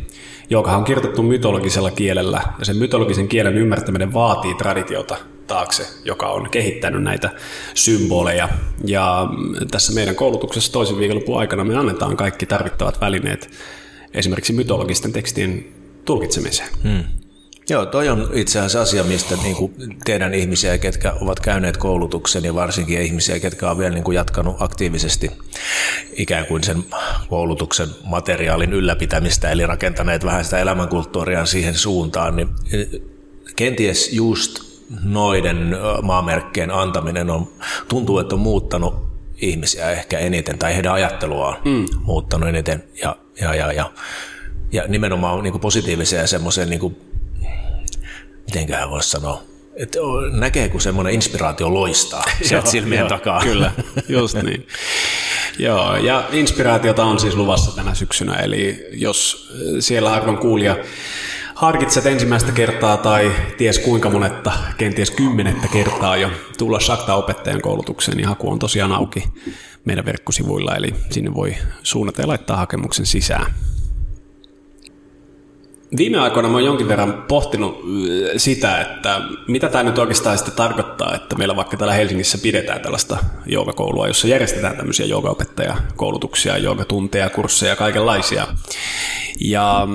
Joka 0.50 0.76
on 0.76 0.84
kirjoitettu 0.84 1.22
mytologisella 1.22 1.90
kielellä, 1.90 2.42
ja 2.58 2.64
sen 2.64 2.76
mytologisen 2.76 3.28
kielen 3.28 3.58
ymmärtäminen 3.58 4.12
vaatii 4.12 4.54
traditiota 4.54 5.16
taakse, 5.46 5.86
joka 6.04 6.28
on 6.28 6.50
kehittänyt 6.50 7.02
näitä 7.02 7.30
symboleja. 7.74 8.48
Ja 8.84 9.26
tässä 9.70 9.92
meidän 9.92 10.14
koulutuksessa 10.14 10.72
toisen 10.72 10.98
viikonlopun 10.98 11.38
aikana 11.38 11.64
me 11.64 11.76
annetaan 11.76 12.16
kaikki 12.16 12.46
tarvittavat 12.46 13.00
välineet 13.00 13.50
esimerkiksi 14.14 14.52
mytologisten 14.52 15.12
tekstien 15.12 15.64
tulkitsemiseen. 16.04 16.68
Hmm. 16.82 17.04
Joo, 17.68 17.86
toi 17.86 18.08
on 18.08 18.30
itse 18.34 18.58
asiassa 18.58 18.80
asia, 18.80 19.04
mistä 19.04 19.36
niin 19.42 19.56
kuin 19.56 19.74
teidän 20.04 20.34
ihmisiä, 20.34 20.78
ketkä 20.78 21.12
ovat 21.20 21.40
käyneet 21.40 21.76
koulutuksen 21.76 22.44
ja 22.44 22.54
varsinkin 22.54 23.02
ihmisiä, 23.02 23.40
ketkä 23.40 23.66
ovat 23.66 23.78
vielä 23.78 23.94
niin 23.94 24.04
kuin 24.04 24.14
jatkanut 24.14 24.56
aktiivisesti 24.58 25.30
ikään 26.12 26.46
kuin 26.46 26.64
sen 26.64 26.84
koulutuksen 27.28 27.88
materiaalin 28.04 28.72
ylläpitämistä, 28.72 29.50
eli 29.50 29.66
rakentaneet 29.66 30.24
vähän 30.24 30.44
sitä 30.44 30.58
elämänkulttuuria 30.58 31.46
siihen 31.46 31.74
suuntaan, 31.74 32.36
niin 32.36 32.48
kenties 33.56 34.12
just 34.12 34.63
noiden 35.04 35.76
maamerkkeen 36.02 36.70
antaminen 36.70 37.30
on, 37.30 37.48
tuntuu, 37.88 38.18
että 38.18 38.34
on 38.34 38.40
muuttanut 38.40 38.94
ihmisiä 39.36 39.90
ehkä 39.90 40.18
eniten, 40.18 40.58
tai 40.58 40.74
heidän 40.74 40.92
ajatteluaan 40.92 41.56
mm. 41.64 41.86
muuttanut 42.00 42.48
eniten, 42.48 42.84
ja, 43.02 43.16
ja, 43.40 43.54
ja, 43.54 43.72
ja, 43.72 43.92
ja 44.72 44.84
nimenomaan 44.88 45.42
niin 45.42 45.52
kuin 45.52 45.60
positiivisen 45.60 46.18
ja 46.18 46.26
semmoisen, 46.26 46.70
niin 46.70 46.80
kuin, 46.80 46.96
mitenköhän 48.46 48.90
voisi 48.90 49.10
sanoa, 49.10 49.42
että 49.76 49.98
näkee, 50.32 50.68
kun 50.68 50.80
semmoinen 50.80 51.14
inspiraatio 51.14 51.74
loistaa 51.74 52.24
sieltä 52.48 52.70
silmien 52.70 52.98
joo, 53.00 53.08
takaa. 53.08 53.40
Kyllä, 53.40 53.72
just 54.08 54.42
niin. 54.42 54.66
Joo, 55.58 55.96
ja 55.96 56.28
inspiraatiota 56.32 57.04
on 57.04 57.20
siis 57.20 57.34
luvassa 57.34 57.76
tänä 57.76 57.94
syksynä, 57.94 58.34
eli 58.34 58.86
jos 58.92 59.50
siellä 59.80 60.12
arvon 60.12 60.38
kuulija 60.38 60.76
harkitset 61.54 62.06
ensimmäistä 62.06 62.52
kertaa 62.52 62.96
tai 62.96 63.32
ties 63.56 63.78
kuinka 63.78 64.10
monetta, 64.10 64.52
kenties 64.78 65.10
kymmenettä 65.10 65.68
kertaa 65.68 66.16
jo 66.16 66.30
tulla 66.58 66.80
Shakta-opettajan 66.80 67.60
koulutukseen, 67.60 68.16
niin 68.16 68.28
haku 68.28 68.50
on 68.50 68.58
tosiaan 68.58 68.92
auki 68.92 69.24
meidän 69.84 70.04
verkkosivuilla, 70.04 70.76
eli 70.76 70.94
sinne 71.10 71.34
voi 71.34 71.56
suunnata 71.82 72.20
ja 72.20 72.28
laittaa 72.28 72.56
hakemuksen 72.56 73.06
sisään. 73.06 73.54
Viime 75.96 76.18
aikoina 76.18 76.48
mä 76.48 76.54
oon 76.54 76.64
jonkin 76.64 76.88
verran 76.88 77.24
pohtinut 77.28 77.80
sitä, 78.36 78.80
että 78.80 79.20
mitä 79.48 79.68
tämä 79.68 79.84
nyt 79.84 79.98
oikeastaan 79.98 80.38
sitten 80.38 80.54
tarkoittaa, 80.54 81.14
että 81.14 81.36
meillä 81.36 81.56
vaikka 81.56 81.76
täällä 81.76 81.94
Helsingissä 81.94 82.38
pidetään 82.38 82.80
tällaista 82.80 83.18
joogakoulua, 83.46 84.08
jossa 84.08 84.28
järjestetään 84.28 84.76
tämmöisiä 84.76 85.06
joogaopettajakoulutuksia, 85.06 86.58
joogatunteja, 86.58 87.30
kursseja, 87.30 87.76
kaikenlaisia. 87.76 88.46
Ja 89.40 89.88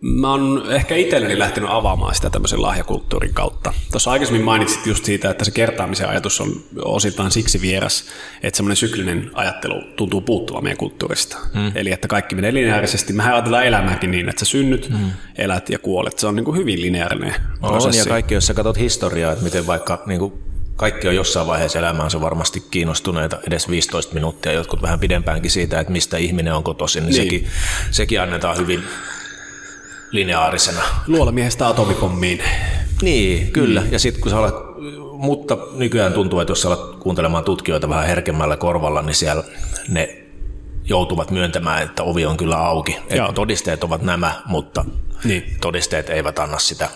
Mä 0.00 0.30
oon 0.30 0.64
ehkä 0.70 0.96
itselleni 0.96 1.38
lähtenyt 1.38 1.70
avaamaan 1.72 2.14
sitä 2.14 2.30
tämmöisen 2.30 2.62
lahjakulttuurin 2.62 3.34
kautta. 3.34 3.74
Tuossa 3.90 4.10
aikaisemmin 4.10 4.44
mainitsit 4.44 4.86
just 4.86 5.04
siitä, 5.04 5.30
että 5.30 5.44
se 5.44 5.50
kertaamisen 5.50 6.08
ajatus 6.08 6.40
on 6.40 6.62
osittain 6.84 7.30
siksi 7.30 7.60
vieras, 7.60 8.04
että 8.42 8.56
semmoinen 8.56 8.76
syklinen 8.76 9.30
ajattelu 9.34 9.82
tuntuu 9.96 10.20
puuttuvan 10.20 10.62
meidän 10.62 10.76
kulttuurista. 10.76 11.36
Hmm. 11.54 11.72
Eli 11.74 11.92
että 11.92 12.08
kaikki 12.08 12.34
menee 12.34 12.54
lineaarisesti. 12.54 13.12
Mehän 13.12 13.34
ajatellaan 13.34 13.66
elämääkin 13.66 14.10
niin, 14.10 14.28
että 14.28 14.44
sä 14.44 14.50
synnyt, 14.50 14.88
hmm. 14.88 15.10
elät 15.38 15.70
ja 15.70 15.78
kuolet. 15.78 16.18
Se 16.18 16.26
on 16.26 16.36
niin 16.36 16.44
kuin 16.44 16.56
hyvin 16.56 16.82
lineaarinen 16.82 17.34
on, 17.62 17.70
prosessi. 17.70 18.00
On, 18.00 18.06
ja 18.06 18.10
kaikki, 18.10 18.34
jos 18.34 18.46
sä 18.46 18.54
katsot 18.54 18.78
historiaa, 18.78 19.32
että 19.32 19.44
miten 19.44 19.66
vaikka 19.66 20.02
niin 20.06 20.18
kuin 20.18 20.32
kaikki 20.76 21.08
on 21.08 21.16
jossain 21.16 21.46
vaiheessa 21.46 21.78
elämäänsä 21.78 22.20
varmasti 22.20 22.62
kiinnostuneita 22.70 23.38
edes 23.46 23.68
15 23.68 24.14
minuuttia, 24.14 24.52
jotkut 24.52 24.82
vähän 24.82 25.00
pidempäänkin 25.00 25.50
siitä, 25.50 25.80
että 25.80 25.92
mistä 25.92 26.16
ihminen 26.16 26.54
on 26.54 26.62
kotoisin, 26.62 27.02
niin, 27.02 27.12
niin. 27.12 27.22
Sekin, 27.22 27.46
sekin 27.90 28.20
annetaan 28.20 28.56
hyvin 28.56 28.82
lineaarisena. 30.10 30.82
Luolamiehestä 31.06 31.68
atomipommiin. 31.68 32.42
Niin, 33.02 33.52
kyllä. 33.52 33.80
Mm. 33.80 33.92
Ja 33.92 33.98
sitten 33.98 34.22
kun 34.22 34.30
sä 34.30 34.38
alat, 34.38 34.54
mutta 35.12 35.58
nykyään 35.72 36.12
tuntuu, 36.12 36.40
että 36.40 36.50
jos 36.50 36.62
sä 36.62 36.68
alat 36.68 36.96
kuuntelemaan 36.96 37.44
tutkijoita 37.44 37.88
vähän 37.88 38.06
herkemmällä 38.06 38.56
korvalla, 38.56 39.02
niin 39.02 39.14
siellä 39.14 39.44
ne 39.88 40.22
joutuvat 40.84 41.30
myöntämään, 41.30 41.82
että 41.82 42.02
ovi 42.02 42.26
on 42.26 42.36
kyllä 42.36 42.56
auki. 42.56 42.96
Että 43.08 43.32
todisteet 43.34 43.84
ovat 43.84 44.02
nämä, 44.02 44.42
mutta 44.46 44.84
niin. 45.24 45.56
todisteet 45.60 46.10
eivät 46.10 46.38
anna 46.38 46.58
sitä. 46.58 46.88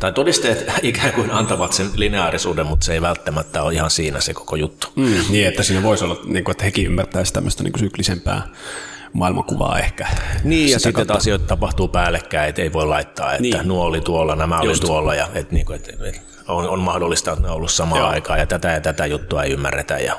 Tai 0.00 0.12
todisteet 0.12 0.70
ikään 0.82 1.12
kuin 1.12 1.30
antavat 1.30 1.72
sen 1.72 1.90
lineaarisuuden, 1.94 2.66
mutta 2.66 2.86
se 2.86 2.92
ei 2.92 3.00
välttämättä 3.00 3.62
ole 3.62 3.74
ihan 3.74 3.90
siinä 3.90 4.20
se 4.20 4.34
koko 4.34 4.56
juttu. 4.56 4.88
Mm, 4.96 5.14
niin, 5.28 5.46
että 5.46 5.62
siinä 5.62 5.82
voisi 5.82 6.04
olla, 6.04 6.20
niin 6.24 6.44
kuin, 6.44 6.52
että 6.52 6.64
hekin 6.64 6.86
ymmärtäisivät 6.86 7.34
tämmöistä 7.34 7.62
niin 7.62 7.72
kuin 7.72 7.80
syklisempää 7.80 8.48
maailmankuvaa 9.14 9.78
ehkä. 9.78 10.06
Niin, 10.44 10.70
ja 10.70 10.78
sitten 10.78 10.92
kautta. 10.92 11.14
asioita 11.14 11.46
tapahtuu 11.46 11.88
päällekkäin, 11.88 12.48
että 12.48 12.62
ei 12.62 12.72
voi 12.72 12.86
laittaa, 12.86 13.32
että 13.32 13.42
niin. 13.42 13.68
nuo 13.68 13.84
oli 13.84 14.00
tuolla, 14.00 14.36
nämä 14.36 14.60
Just. 14.62 14.82
oli 14.82 14.88
tuolla, 14.88 15.14
ja 15.14 15.28
että, 15.34 15.54
niin 15.54 15.66
kuin, 15.66 15.76
että 15.76 15.92
on, 16.48 16.68
on 16.68 16.80
mahdollista, 16.80 17.32
että 17.32 17.42
ne 17.42 17.48
on 17.48 17.56
ollut 17.56 17.70
samaan 17.70 18.08
aikaan, 18.08 18.38
ja 18.38 18.46
tätä 18.46 18.68
ja 18.68 18.80
tätä 18.80 19.06
juttua 19.06 19.42
ei 19.42 19.52
ymmärretä, 19.52 19.98
ja 19.98 20.14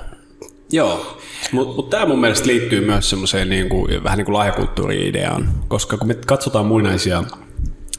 Joo, 0.72 1.20
mutta 1.52 1.76
mut 1.76 1.90
tämä 1.90 2.06
mun 2.06 2.20
mielestä 2.20 2.48
liittyy 2.48 2.86
myös 2.86 3.10
semmoiseen 3.10 3.50
niin 3.50 3.70
kuin, 3.70 4.04
vähän 4.04 4.18
niin 4.18 4.26
kuin 4.26 4.34
lahjakulttuuri-ideaan, 4.34 5.50
koska 5.68 5.98
kun 5.98 6.08
me 6.08 6.14
katsotaan 6.28 6.66
muinaisia 6.66 7.24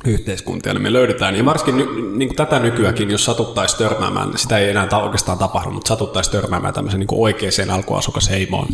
yhteiskuntia, 0.06 0.72
niin 0.74 0.82
me 0.82 0.92
löydetään, 0.92 1.36
ja 1.36 1.44
varsinkin 1.44 1.86
niin 2.18 2.28
kuin 2.28 2.36
tätä 2.36 2.58
nykyäänkin, 2.58 3.10
jos 3.10 3.24
satuttaisi 3.24 3.76
törmäämään, 3.76 4.38
sitä 4.38 4.58
ei 4.58 4.70
enää 4.70 4.88
oikeastaan 5.02 5.38
tapahdu, 5.38 5.70
mutta 5.70 5.88
satuttaisi 5.88 6.30
törmäämään 6.30 6.74
tämmöisen 6.74 7.00
niin 7.00 7.08
oikeaan 7.12 7.70
alkuasukasheimoon, 7.70 8.68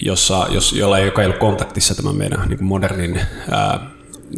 jossa, 0.00 0.46
jos, 0.50 0.72
jolla 0.72 0.98
ei, 0.98 1.06
joka 1.06 1.22
ei 1.22 1.26
ollut 1.26 1.40
kontaktissa 1.40 1.94
tämän 1.94 2.16
meidän 2.16 2.48
niin 2.48 2.64
modernin 2.64 3.20
ää, 3.50 3.90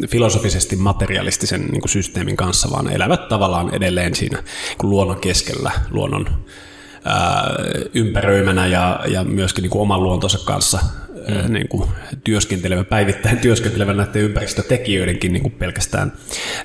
filosofisesti 0.09 0.75
materialistisen 0.75 1.61
niin 1.61 1.81
kuin 1.81 1.89
systeemin 1.89 2.37
kanssa, 2.37 2.71
vaan 2.71 2.91
elävät 2.91 3.27
tavallaan 3.27 3.75
edelleen 3.75 4.15
siinä 4.15 4.37
niin 4.37 4.77
kuin 4.77 4.89
luonnon 4.89 5.19
keskellä, 5.19 5.71
luonnon 5.91 6.25
ää, 7.05 7.55
ympäröimänä 7.93 8.67
ja, 8.67 8.99
ja 9.07 9.23
myöskin 9.23 9.61
niin 9.61 9.69
kuin 9.69 9.81
oman 9.81 10.03
luontonsa 10.03 10.39
kanssa 10.45 10.79
mm. 11.27 11.53
niin 11.53 11.67
kuin 11.67 11.89
työskentelevä, 12.23 12.83
päivittäin 12.83 13.37
työskentelevä 13.37 13.93
näiden 13.93 14.21
ympäristötekijöidenkin 14.21 15.33
niin 15.33 15.41
kuin 15.41 15.51
pelkästään 15.51 16.13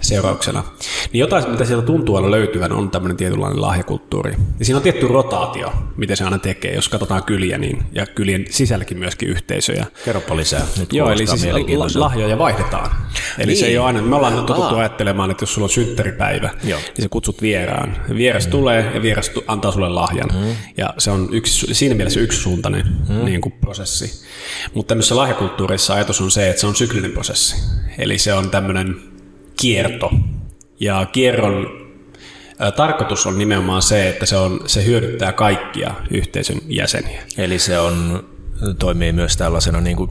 seurauksena. 0.00 0.64
Niin 1.12 1.21
jotain, 1.21 1.50
mitä 1.50 1.64
siellä 1.64 1.85
tuntuu 1.85 2.17
aina 2.17 2.31
löytyvän, 2.31 2.73
on 2.73 2.90
tämmöinen 2.90 3.17
tietynlainen 3.17 3.61
lahjakulttuuri. 3.61 4.33
Ja 4.59 4.64
siinä 4.64 4.76
on 4.76 4.83
tietty 4.83 5.09
rotaatio, 5.09 5.73
miten 5.97 6.17
se 6.17 6.25
aina 6.25 6.38
tekee. 6.38 6.75
Jos 6.75 6.88
katsotaan 6.88 7.25
kyliä, 7.25 7.59
niin, 7.59 7.83
ja 7.93 8.07
kylien 8.07 8.45
sisälläkin 8.50 8.99
myöskin 8.99 9.29
yhteisöjä. 9.29 9.87
Kerropa 10.05 10.37
lisää. 10.37 10.67
Nyt 10.79 10.93
Joo, 10.93 11.11
eli 11.11 11.26
siis 11.26 11.97
lahjoja 11.97 12.38
vaihdetaan. 12.38 12.90
Eli 13.38 13.47
niin. 13.47 13.57
se 13.57 13.67
ei 13.67 13.79
ole 13.79 13.87
aina, 13.87 14.02
me 14.02 14.17
ollaan 14.17 14.35
totuttu 14.35 14.75
Aa. 14.75 14.81
ajattelemaan, 14.81 15.31
että 15.31 15.43
jos 15.43 15.55
sulla 15.55 15.64
on 15.64 15.71
synttäripäivä, 15.71 16.50
Joo. 16.64 16.81
niin 16.81 17.02
sä 17.02 17.09
kutsut 17.09 17.43
vieraan. 17.43 17.97
Vieras 18.17 18.47
mm. 18.47 18.50
tulee 18.50 18.90
ja 18.95 19.02
vieras 19.02 19.31
antaa 19.47 19.73
sulle 19.73 19.88
lahjan. 19.88 20.29
Mm. 20.33 20.57
Ja 20.76 20.95
se 20.99 21.11
on 21.11 21.29
yksi, 21.33 21.75
siinä 21.75 21.95
mielessä 21.95 22.21
yksisuuntainen 22.21 22.87
mm. 23.09 23.25
niin 23.25 23.40
kuin 23.40 23.52
prosessi. 23.52 24.26
Mutta 24.75 24.88
tämmöisessä 24.88 25.16
lahjakulttuurissa 25.16 25.95
ajatus 25.95 26.21
on 26.21 26.30
se, 26.30 26.50
että 26.50 26.61
se 26.61 26.66
on 26.66 26.76
syklinen 26.76 27.12
prosessi. 27.12 27.57
Eli 27.99 28.19
se 28.19 28.35
on 28.35 28.50
tämmöinen 28.50 28.97
kierto. 29.61 30.11
Ja 30.80 31.07
kierron 31.12 31.66
tarkoitus 32.76 33.26
on 33.26 33.38
nimenomaan 33.38 33.83
se, 33.83 34.09
että 34.09 34.26
se, 34.26 34.37
on, 34.37 34.61
se 34.66 34.85
hyödyttää 34.85 35.33
kaikkia 35.33 35.95
yhteisön 36.11 36.59
jäseniä. 36.69 37.23
Eli 37.38 37.59
se 37.59 37.78
on, 37.78 38.25
toimii 38.78 39.12
myös 39.12 39.37
tällaisena 39.37 39.80
niin 39.80 39.97
kuin, 39.97 40.11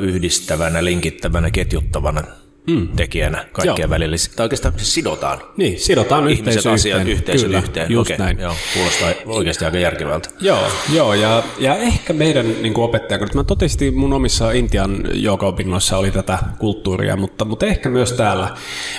yhdistävänä, 0.00 0.84
linkittävänä, 0.84 1.50
ketjuttavana 1.50 2.22
mm. 2.68 2.88
tekijänä 2.96 3.44
kaikkien 3.52 3.84
Joo. 3.84 3.90
välillä. 3.90 4.16
Tai 4.36 4.44
oikeastaan 4.44 4.74
siis 4.76 4.94
sidotaan. 4.94 5.38
Niin, 5.56 5.80
sidotaan 5.80 6.28
Ihmiset 6.28 6.66
asiat 6.66 6.98
yhteen. 6.98 7.16
yhteisön 7.16 7.46
Kyllä, 7.48 7.58
yhteen. 7.58 7.92
Just 7.92 8.10
okay. 8.10 8.26
näin. 8.26 8.38
Joo, 8.38 8.54
kuulostaa 8.74 9.08
oikeasti 9.26 9.64
aika 9.64 9.78
järkevältä. 9.78 10.28
Joo, 10.40 10.62
joo 10.92 11.14
ja, 11.14 11.42
ja 11.58 11.76
ehkä 11.76 12.12
meidän 12.12 12.62
niin 12.62 12.74
kuin 12.74 12.84
opettaja, 12.84 13.18
kun 13.18 13.28
mä 13.34 13.44
totesin 13.44 13.94
mun 13.94 14.12
omissa 14.12 14.50
Intian 14.50 15.04
joogaopinnoissa 15.12 15.96
oli 15.96 16.10
tätä 16.10 16.38
kulttuuria, 16.58 17.16
mutta, 17.16 17.44
mutta 17.44 17.66
ehkä 17.66 17.88
myös 17.88 18.12
täällä 18.12 18.48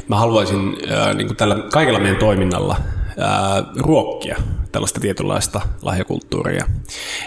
mä 0.08 0.16
haluaisin 0.16 0.78
äh, 0.92 1.16
niin 1.16 1.28
kuin 1.28 1.38
tällä 1.38 1.56
kaikella 1.72 2.00
meidän 2.00 2.18
toiminnalla 2.18 2.78
ää, 3.18 3.64
ruokkia 3.76 4.38
tällaista 4.72 5.00
tietynlaista 5.00 5.62
lahjakulttuuria. 5.82 6.66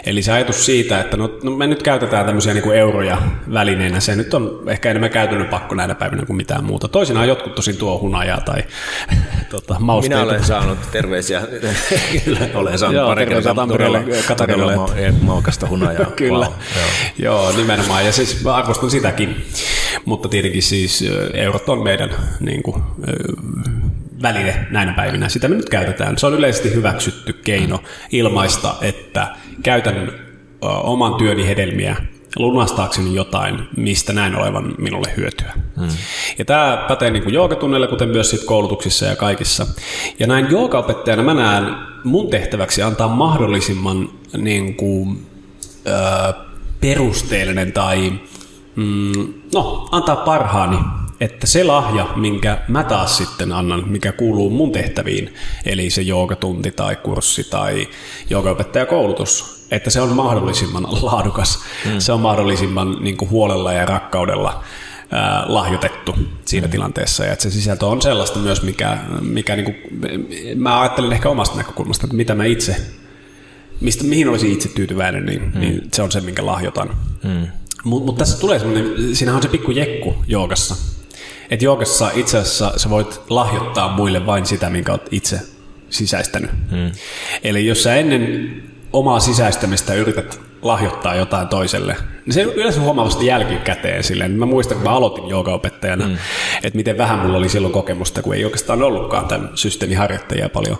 Eli 0.05 0.21
se 0.21 0.31
ajatus 0.31 0.65
siitä, 0.65 0.99
että 0.99 1.17
no, 1.17 1.39
no 1.43 1.51
me 1.51 1.67
nyt 1.67 1.83
käytetään 1.83 2.25
tämmöisiä 2.25 2.53
niin 2.53 2.63
kuin 2.63 2.77
euroja 2.77 3.17
välineenä, 3.53 3.99
se 3.99 4.15
nyt 4.15 4.33
on 4.33 4.63
ehkä 4.67 4.89
enemmän 4.89 5.09
käytännön 5.09 5.47
pakko 5.47 5.75
näinä 5.75 5.95
päivinä 5.95 6.25
kuin 6.25 6.37
mitään 6.37 6.63
muuta. 6.63 6.87
Toisinaan 6.87 7.27
jotkut 7.27 7.55
tosin 7.55 7.77
tuo 7.77 7.99
hunajaa 7.99 8.41
tai 8.41 8.63
tota, 9.49 9.75
mausteita. 9.79 10.23
Minä 10.23 10.31
olen 10.31 10.43
saanut 10.43 10.77
terveisiä, 10.91 11.41
kyllä 12.25 12.39
olen 12.53 12.79
saanut 12.79 12.95
Joo, 12.95 13.07
pari 13.07 13.25
kertaa 13.25 13.55
Tampereelle, 13.55 14.03
Katarille. 14.27 14.77
Maukasta 15.21 15.67
hunajaa. 15.67 16.05
kyllä, 16.15 16.45
wow, 16.45 16.55
joo. 16.75 17.47
joo. 17.47 17.57
nimenomaan, 17.57 18.05
ja 18.05 18.11
siis 18.11 18.43
mä 18.43 18.55
arvostan 18.55 18.91
sitäkin, 18.91 19.45
mutta 20.05 20.29
tietenkin 20.29 20.63
siis 20.63 21.03
eurot 21.33 21.69
on 21.69 21.83
meidän 21.83 22.09
niin 22.39 22.63
kuin, 22.63 22.83
väline 24.23 24.67
näinä 24.71 24.93
päivinä. 24.93 25.29
Sitä 25.29 25.47
me 25.47 25.55
nyt 25.55 25.69
käytetään. 25.69 26.17
Se 26.17 26.27
on 26.27 26.33
yleisesti 26.33 26.73
hyväksytty 26.73 27.33
keino 27.33 27.79
ilmaista, 28.11 28.75
että 28.81 29.27
käytän 29.63 30.11
oman 30.61 31.15
työni 31.15 31.47
hedelmiä 31.47 31.95
lunastaakseni 32.35 33.15
jotain, 33.15 33.59
mistä 33.77 34.13
näin 34.13 34.35
olevan 34.35 34.75
minulle 34.77 35.13
hyötyä. 35.17 35.53
Hmm. 35.79 35.87
Ja 36.37 36.45
tämä 36.45 36.85
pätee 36.87 37.11
niin 37.11 37.23
kuin 37.23 37.33
joogatunneille, 37.33 37.87
kuten 37.87 38.09
myös 38.09 38.29
sit 38.29 38.43
koulutuksissa 38.43 39.05
ja 39.05 39.15
kaikissa. 39.15 39.67
Ja 40.19 40.27
näin 40.27 40.47
joogaopettajana 40.51 41.23
mä 41.23 41.33
näen 41.33 41.75
mun 42.03 42.29
tehtäväksi 42.29 42.81
antaa 42.81 43.07
mahdollisimman 43.07 44.09
niin 44.37 44.75
kuin, 44.75 45.25
ö, 45.87 46.33
perusteellinen 46.81 47.71
tai 47.71 48.13
mm, 48.75 49.33
no, 49.53 49.89
antaa 49.91 50.15
parhaani 50.15 50.77
että 51.19 51.47
se 51.47 51.63
lahja, 51.63 52.07
minkä 52.15 52.57
mä 52.67 52.83
taas 52.83 53.17
sitten 53.17 53.51
annan, 53.51 53.83
mikä 53.87 54.11
kuuluu 54.11 54.49
mun 54.49 54.71
tehtäviin, 54.71 55.33
eli 55.65 55.89
se 55.89 56.01
joogatunti 56.01 56.71
tai 56.71 56.95
kurssi 56.95 57.43
tai 57.43 57.87
joogaopettajakoulutus, 58.29 59.65
että 59.71 59.89
se 59.89 60.01
on 60.01 60.15
mahdollisimman 60.15 60.83
laadukas, 61.01 61.59
mm. 61.85 61.99
se 61.99 62.11
on 62.11 62.21
mahdollisimman 62.21 62.97
niin 62.99 63.17
kuin 63.17 63.31
huolella 63.31 63.73
ja 63.73 63.85
rakkaudella 63.85 64.63
ää, 65.11 65.45
lahjoitettu 65.47 66.15
siinä 66.45 66.67
mm. 66.67 66.71
tilanteessa, 66.71 67.25
ja 67.25 67.33
että 67.33 67.43
se 67.43 67.51
sisältö 67.51 67.85
on 67.85 68.01
sellaista 68.01 68.39
myös, 68.39 68.61
mikä, 68.61 68.97
mikä 69.21 69.55
niin 69.55 69.65
kuin, 69.65 69.77
mä 70.55 70.81
ajattelen 70.81 71.13
ehkä 71.13 71.29
omasta 71.29 71.57
näkökulmasta, 71.57 72.05
että 72.07 72.17
mitä 72.17 72.35
mä 72.35 72.45
itse, 72.45 72.75
mistä, 73.81 74.03
mihin 74.03 74.29
olisin 74.29 74.51
itse 74.51 74.69
tyytyväinen, 74.69 75.25
niin, 75.25 75.41
mm. 75.41 75.59
niin 75.59 75.81
se 75.93 76.01
on 76.01 76.11
se, 76.11 76.21
minkä 76.21 76.45
lahjoitan. 76.45 76.89
Mm. 77.23 77.47
Mutta 77.83 78.05
mut 78.05 78.17
tässä 78.17 78.39
tulee 78.39 78.59
semmoinen, 78.59 79.15
siinähän 79.15 79.35
on 79.35 79.43
se 79.43 79.49
pikku 79.49 79.71
jekku 79.71 80.15
joogassa, 80.27 80.75
että 81.53 81.65
joogassa 81.65 82.11
itse 82.13 82.37
asiassa 82.37 82.73
sä 82.77 82.89
voit 82.89 83.21
lahjoittaa 83.29 83.95
muille 83.95 84.25
vain 84.25 84.45
sitä, 84.45 84.69
minkä 84.69 84.91
olet 84.91 85.07
itse 85.11 85.39
sisäistänyt. 85.89 86.51
Hmm. 86.71 86.91
Eli 87.43 87.67
jos 87.67 87.83
sä 87.83 87.95
ennen 87.95 88.53
omaa 88.93 89.19
sisäistämistä 89.19 89.93
yrität 89.93 90.39
lahjoittaa 90.61 91.15
jotain 91.15 91.47
toiselle, 91.47 91.95
niin 92.25 92.33
se 92.33 92.41
yleensä 92.41 92.81
huomaa 92.81 93.05
vasta 93.05 93.23
jälkikäteen 93.23 94.03
silleen. 94.03 94.31
Mä 94.31 94.45
muistan, 94.45 94.77
kun 94.77 94.83
mä 94.83 94.95
aloitin 94.95 95.29
joogaopettajana, 95.29 96.07
mm. 96.07 96.17
että 96.63 96.77
miten 96.77 96.97
vähän 96.97 97.19
mulla 97.19 97.37
oli 97.37 97.49
silloin 97.49 97.73
kokemusta, 97.73 98.21
kun 98.21 98.35
ei 98.35 98.45
oikeastaan 98.45 98.83
ollutkaan 98.83 99.27
tämän 99.27 99.49
systeemin 99.55 99.97
harjoittajia 99.97 100.49
paljon. 100.49 100.77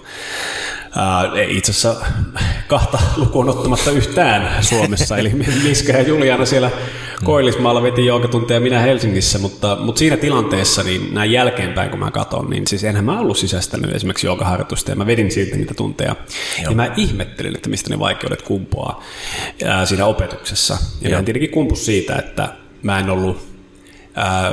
Ei 1.36 1.58
itse 1.58 1.72
asiassa 1.72 2.06
kahta 2.68 3.00
lukuun 3.18 3.50
ottamatta 3.50 3.92
yhtään 3.92 4.63
Suomessa, 4.63 5.18
eli 5.18 5.32
Miska 5.63 5.92
ja 5.92 6.01
Juliana 6.01 6.46
siellä 6.46 6.72
Koillismaalla 7.24 7.84
veti 7.84 8.05
joogatunteja 8.05 8.60
minä 8.60 8.79
Helsingissä, 8.79 9.39
mutta, 9.39 9.77
mutta 9.79 10.00
siinä 10.00 10.17
tilanteessa 10.17 10.84
niin 10.84 11.13
näin 11.13 11.32
jälkeenpäin, 11.32 11.89
kun 11.89 12.00
mä 12.00 12.12
katson, 12.12 12.50
niin 12.50 12.67
siis 12.67 12.84
enhän 12.84 13.05
mä 13.05 13.20
ollut 13.20 13.38
sisäistänyt 13.38 13.96
esimerkiksi 13.96 14.27
joogaharjoitusta 14.27 14.91
ja 14.91 14.96
mä 14.96 15.08
vedin 15.08 15.32
siltä 15.32 15.55
niitä 15.55 15.74
tunteja. 15.74 16.15
Joo. 16.62 16.70
Ja 16.72 16.75
mä 16.75 16.93
ihmettelin, 16.98 17.55
että 17.55 17.70
mistä 17.70 17.89
ne 17.89 18.00
vaikeudet 18.00 18.41
kumpuaa 18.41 19.03
ää, 19.65 19.86
siinä 19.86 20.05
opetuksessa. 20.05 20.77
Ja 21.01 21.10
Joo. 21.10 21.24
tietenkin 21.24 21.51
kumpus 21.51 21.86
siitä, 21.86 22.15
että 22.15 22.50
mä 22.84 23.00
en 23.00 23.10
ollut 23.10 23.38
ää, 24.15 24.51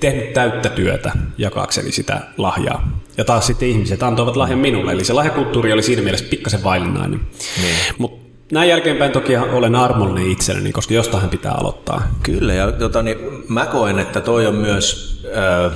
tehnyt 0.00 0.32
täyttä 0.32 0.68
työtä 0.68 1.12
jakaakseni 1.38 1.92
sitä 1.92 2.20
lahjaa. 2.36 3.00
Ja 3.16 3.24
taas 3.24 3.46
sitten 3.46 3.68
ihmiset 3.68 4.02
antoivat 4.02 4.36
lahjan 4.36 4.58
minulle, 4.58 4.92
eli 4.92 5.04
se 5.04 5.12
lahjakulttuuri 5.12 5.72
oli 5.72 5.82
siinä 5.82 6.02
mielessä 6.02 6.26
pikkasen 6.30 6.64
vaillinainen. 6.64 7.20
Niin. 7.62 7.76
Mutta 7.98 8.19
näin 8.50 8.68
jälkeenpäin 8.68 9.12
toki 9.12 9.36
olen 9.36 9.74
armollinen 9.74 10.30
itselleni, 10.30 10.72
koska 10.72 10.94
jostain 10.94 11.28
pitää 11.28 11.52
aloittaa. 11.52 12.08
Kyllä, 12.22 12.54
ja 12.54 12.72
tota, 12.72 13.02
niin 13.02 13.18
mä 13.48 13.66
koen, 13.66 13.98
että 13.98 14.20
toi 14.20 14.46
on 14.46 14.54
myös 14.54 15.20
ö, 15.24 15.70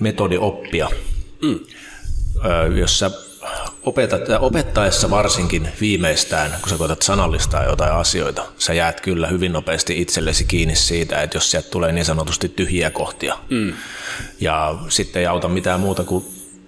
metodi 0.00 0.36
oppia. 0.38 0.88
Mm. 1.42 1.58
Ö, 2.44 2.78
jos 2.78 2.98
sä 2.98 3.10
opetat, 3.82 4.22
opettaessa 4.40 5.10
varsinkin 5.10 5.68
viimeistään, 5.80 6.50
kun 6.60 6.70
sä 6.70 6.78
koetat 6.78 7.02
sanallistaa 7.02 7.64
jotain 7.64 7.92
asioita, 7.92 8.42
sä 8.58 8.74
jäät 8.74 9.00
kyllä 9.00 9.28
hyvin 9.28 9.52
nopeasti 9.52 10.00
itsellesi 10.00 10.44
kiinni 10.44 10.76
siitä, 10.76 11.22
että 11.22 11.36
jos 11.36 11.50
sieltä 11.50 11.70
tulee 11.70 11.92
niin 11.92 12.04
sanotusti 12.04 12.48
tyhjiä 12.48 12.90
kohtia, 12.90 13.38
mm. 13.50 13.72
ja 14.40 14.74
sitten 14.88 15.20
ei 15.20 15.26
auta 15.26 15.48
mitään 15.48 15.80
muuta 15.80 16.04
kuin 16.04 16.24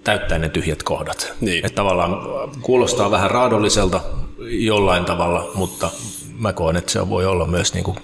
täyttää 0.07 0.39
ne 0.39 0.49
tyhjät 0.49 0.83
kohdat. 0.83 1.33
Niin. 1.41 1.65
Että 1.65 1.75
tavallaan 1.75 2.17
kuulostaa 2.61 3.11
vähän 3.11 3.31
raadolliselta 3.31 4.01
jollain 4.39 5.05
tavalla, 5.05 5.51
mutta 5.55 5.89
mä 6.37 6.53
koen, 6.53 6.75
että 6.75 6.91
se 6.91 7.09
voi 7.09 7.25
olla 7.25 7.47
myös 7.47 7.73
niin 7.73 7.83
kuin 7.83 7.97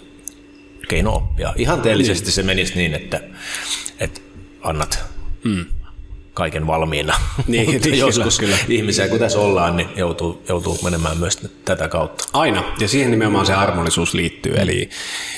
keino 0.87 1.15
oppia. 1.15 1.53
Ihanteellisesti 1.57 2.25
niin. 2.25 2.33
se 2.33 2.43
menisi 2.43 2.75
niin, 2.75 2.93
että, 2.93 3.21
että 3.99 4.21
annat 4.61 5.05
mm 5.43 5.65
kaiken 6.33 6.67
valmiina. 6.67 7.13
Niin, 7.47 7.73
Mutta 7.73 7.89
niin, 7.89 7.99
joskus 7.99 8.39
kyllä, 8.39 8.57
kyllä. 8.57 8.77
ihmisiä, 8.77 9.07
kun 9.07 9.19
tässä 9.19 9.39
ollaan, 9.39 9.77
niin 9.77 9.89
joutuu, 9.95 10.43
joutuu 10.49 10.79
menemään 10.83 11.17
myös 11.17 11.39
tätä 11.65 11.87
kautta. 11.87 12.23
Aina, 12.33 12.63
ja 12.79 12.87
siihen 12.87 13.11
nimenomaan 13.11 13.45
se 13.45 13.53
armollisuus 13.53 14.13
liittyy. 14.13 14.53
Eli 14.57 14.89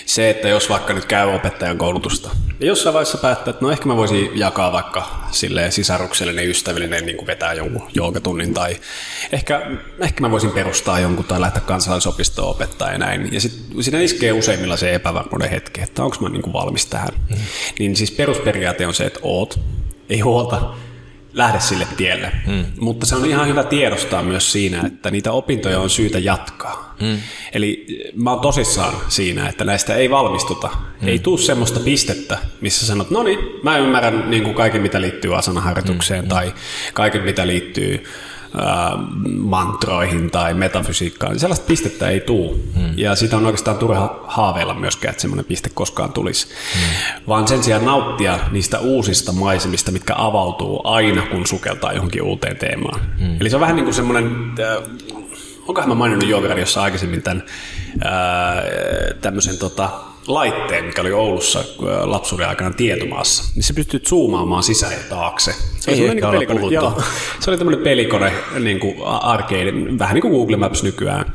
se, 0.05 0.29
että 0.29 0.47
jos 0.47 0.69
vaikka 0.69 0.93
nyt 0.93 1.05
käy 1.05 1.35
opettajan 1.35 1.77
koulutusta, 1.77 2.29
ja 2.59 2.67
jossain 2.67 2.93
vaiheessa 2.93 3.17
päättää, 3.17 3.51
että 3.51 3.65
no 3.65 3.71
ehkä 3.71 3.85
mä 3.85 3.95
voisin 3.95 4.31
jakaa 4.33 4.71
vaikka 4.71 5.27
sille 5.31 5.71
sisaruksellinen 5.71 6.49
ystävällinen 6.49 7.05
niin 7.05 7.17
kuin 7.17 7.27
vetää 7.27 7.53
jonkun 7.53 7.89
joogatunnin, 7.93 8.53
tai 8.53 8.77
ehkä, 9.31 9.61
ehkä 9.99 10.21
mä 10.21 10.31
voisin 10.31 10.51
perustaa 10.51 10.99
jonkun 10.99 11.25
tai 11.25 11.41
lähteä 11.41 11.61
kansalaisopistoon 11.61 12.49
opettaa 12.49 12.91
ja 12.91 12.97
näin. 12.97 13.33
Ja 13.33 13.41
sitten 13.41 13.83
siinä 13.83 14.01
iskee 14.01 14.31
useimmilla 14.31 14.77
se 14.77 14.95
epävarmuuden 14.95 15.49
hetki, 15.49 15.81
että 15.81 16.03
onko 16.03 16.17
mä 16.19 16.29
niin 16.29 16.41
kuin 16.41 16.53
valmis 16.53 16.85
tähän. 16.85 17.13
Mm. 17.29 17.37
Niin 17.79 17.95
siis 17.95 18.11
perusperiaate 18.11 18.87
on 18.87 18.93
se, 18.93 19.05
että 19.05 19.19
oot, 19.23 19.59
ei 20.09 20.19
huolta, 20.19 20.73
lähde 21.33 21.59
sille 21.59 21.87
tielle. 21.97 22.31
Mm. 22.47 22.65
Mutta 22.79 23.05
se 23.05 23.15
on 23.15 23.25
ihan 23.25 23.47
hyvä 23.47 23.63
tiedostaa 23.63 24.23
myös 24.23 24.51
siinä, 24.51 24.83
että 24.85 25.11
niitä 25.11 25.31
opintoja 25.31 25.79
on 25.79 25.89
syytä 25.89 26.19
jatkaa. 26.19 26.95
Mm. 27.01 27.17
Eli 27.53 27.85
mä 28.15 28.31
oon 28.31 28.39
tosissaan 28.39 28.93
siinä, 29.07 29.49
että 29.49 29.63
näistä 29.63 29.95
ei 29.95 30.09
valmistuta. 30.09 30.69
Mm. 31.01 31.07
Ei 31.07 31.19
tuu 31.19 31.37
semmoista 31.37 31.79
pistettä, 31.79 32.37
missä 32.61 32.85
sanot, 32.85 33.09
no 33.09 33.23
niin, 33.23 33.39
mä 33.63 33.77
ymmärrän 33.77 34.29
niin 34.29 34.43
kuin 34.43 34.55
kaiken, 34.55 34.81
mitä 34.81 35.01
liittyy 35.01 35.37
asanaharjoitukseen 35.37 36.23
mm. 36.23 36.29
tai 36.29 36.53
kaiken, 36.93 37.23
mitä 37.23 37.47
liittyy 37.47 38.03
mantroihin 39.37 40.31
tai 40.31 40.53
metafysiikkaan, 40.53 41.31
niin 41.31 41.39
sellaista 41.39 41.65
pistettä 41.67 42.09
ei 42.09 42.19
tule. 42.19 42.55
Mm. 42.75 42.93
Ja 42.97 43.15
sitä 43.15 43.37
on 43.37 43.45
oikeastaan 43.45 43.77
turha 43.77 44.19
haaveilla 44.27 44.73
myöskään, 44.73 45.11
että 45.11 45.21
semmoinen 45.21 45.45
piste 45.45 45.69
koskaan 45.73 46.13
tulisi. 46.13 46.47
Mm. 46.47 46.81
Vaan 47.27 47.47
sen 47.47 47.63
sijaan 47.63 47.85
nauttia 47.85 48.39
niistä 48.51 48.79
uusista 48.79 49.31
maisemista, 49.31 49.91
mitkä 49.91 50.13
avautuu 50.17 50.81
aina, 50.83 51.21
kun 51.21 51.47
sukeltaa 51.47 51.93
johonkin 51.93 52.21
uuteen 52.21 52.57
teemaan. 52.57 53.01
Mm. 53.19 53.37
Eli 53.41 53.49
se 53.49 53.55
on 53.55 53.61
vähän 53.61 53.75
niin 53.75 53.85
kuin 53.85 53.95
semmoinen, 53.95 54.25
äh, 54.59 54.83
onkohan 55.67 55.89
mä 55.89 55.95
maininnut 55.95 56.29
Joogaradiossa 56.29 56.83
aikaisemmin 56.83 57.21
tämän 57.21 57.43
äh, 58.05 58.63
tämmöisen 59.21 59.57
tota, 59.57 59.89
laitteen, 60.27 60.85
mikä 60.85 61.01
oli 61.01 61.11
Oulussa 61.11 61.63
lapsuuden 62.03 62.47
aikana 62.47 62.71
tietomaassa, 62.71 63.43
niin 63.55 63.63
se 63.63 63.73
pystyy 63.73 63.99
zoomaamaan 63.99 64.63
sisään 64.63 64.93
ja 64.93 64.99
taakse. 65.09 65.55
Se 65.79 65.91
oli, 65.91 65.99
niin 65.99 66.31
pelikone, 66.31 66.61
joo, 66.69 67.01
se 67.39 67.51
oli 67.51 67.57
tämmöinen 67.57 67.83
pelikone, 67.83 68.33
niin 68.59 68.79
kuin 68.79 68.95
arcade, 69.03 69.73
vähän 69.99 70.13
niin 70.13 70.21
kuin 70.21 70.33
Google 70.33 70.57
Maps 70.57 70.83
nykyään. 70.83 71.33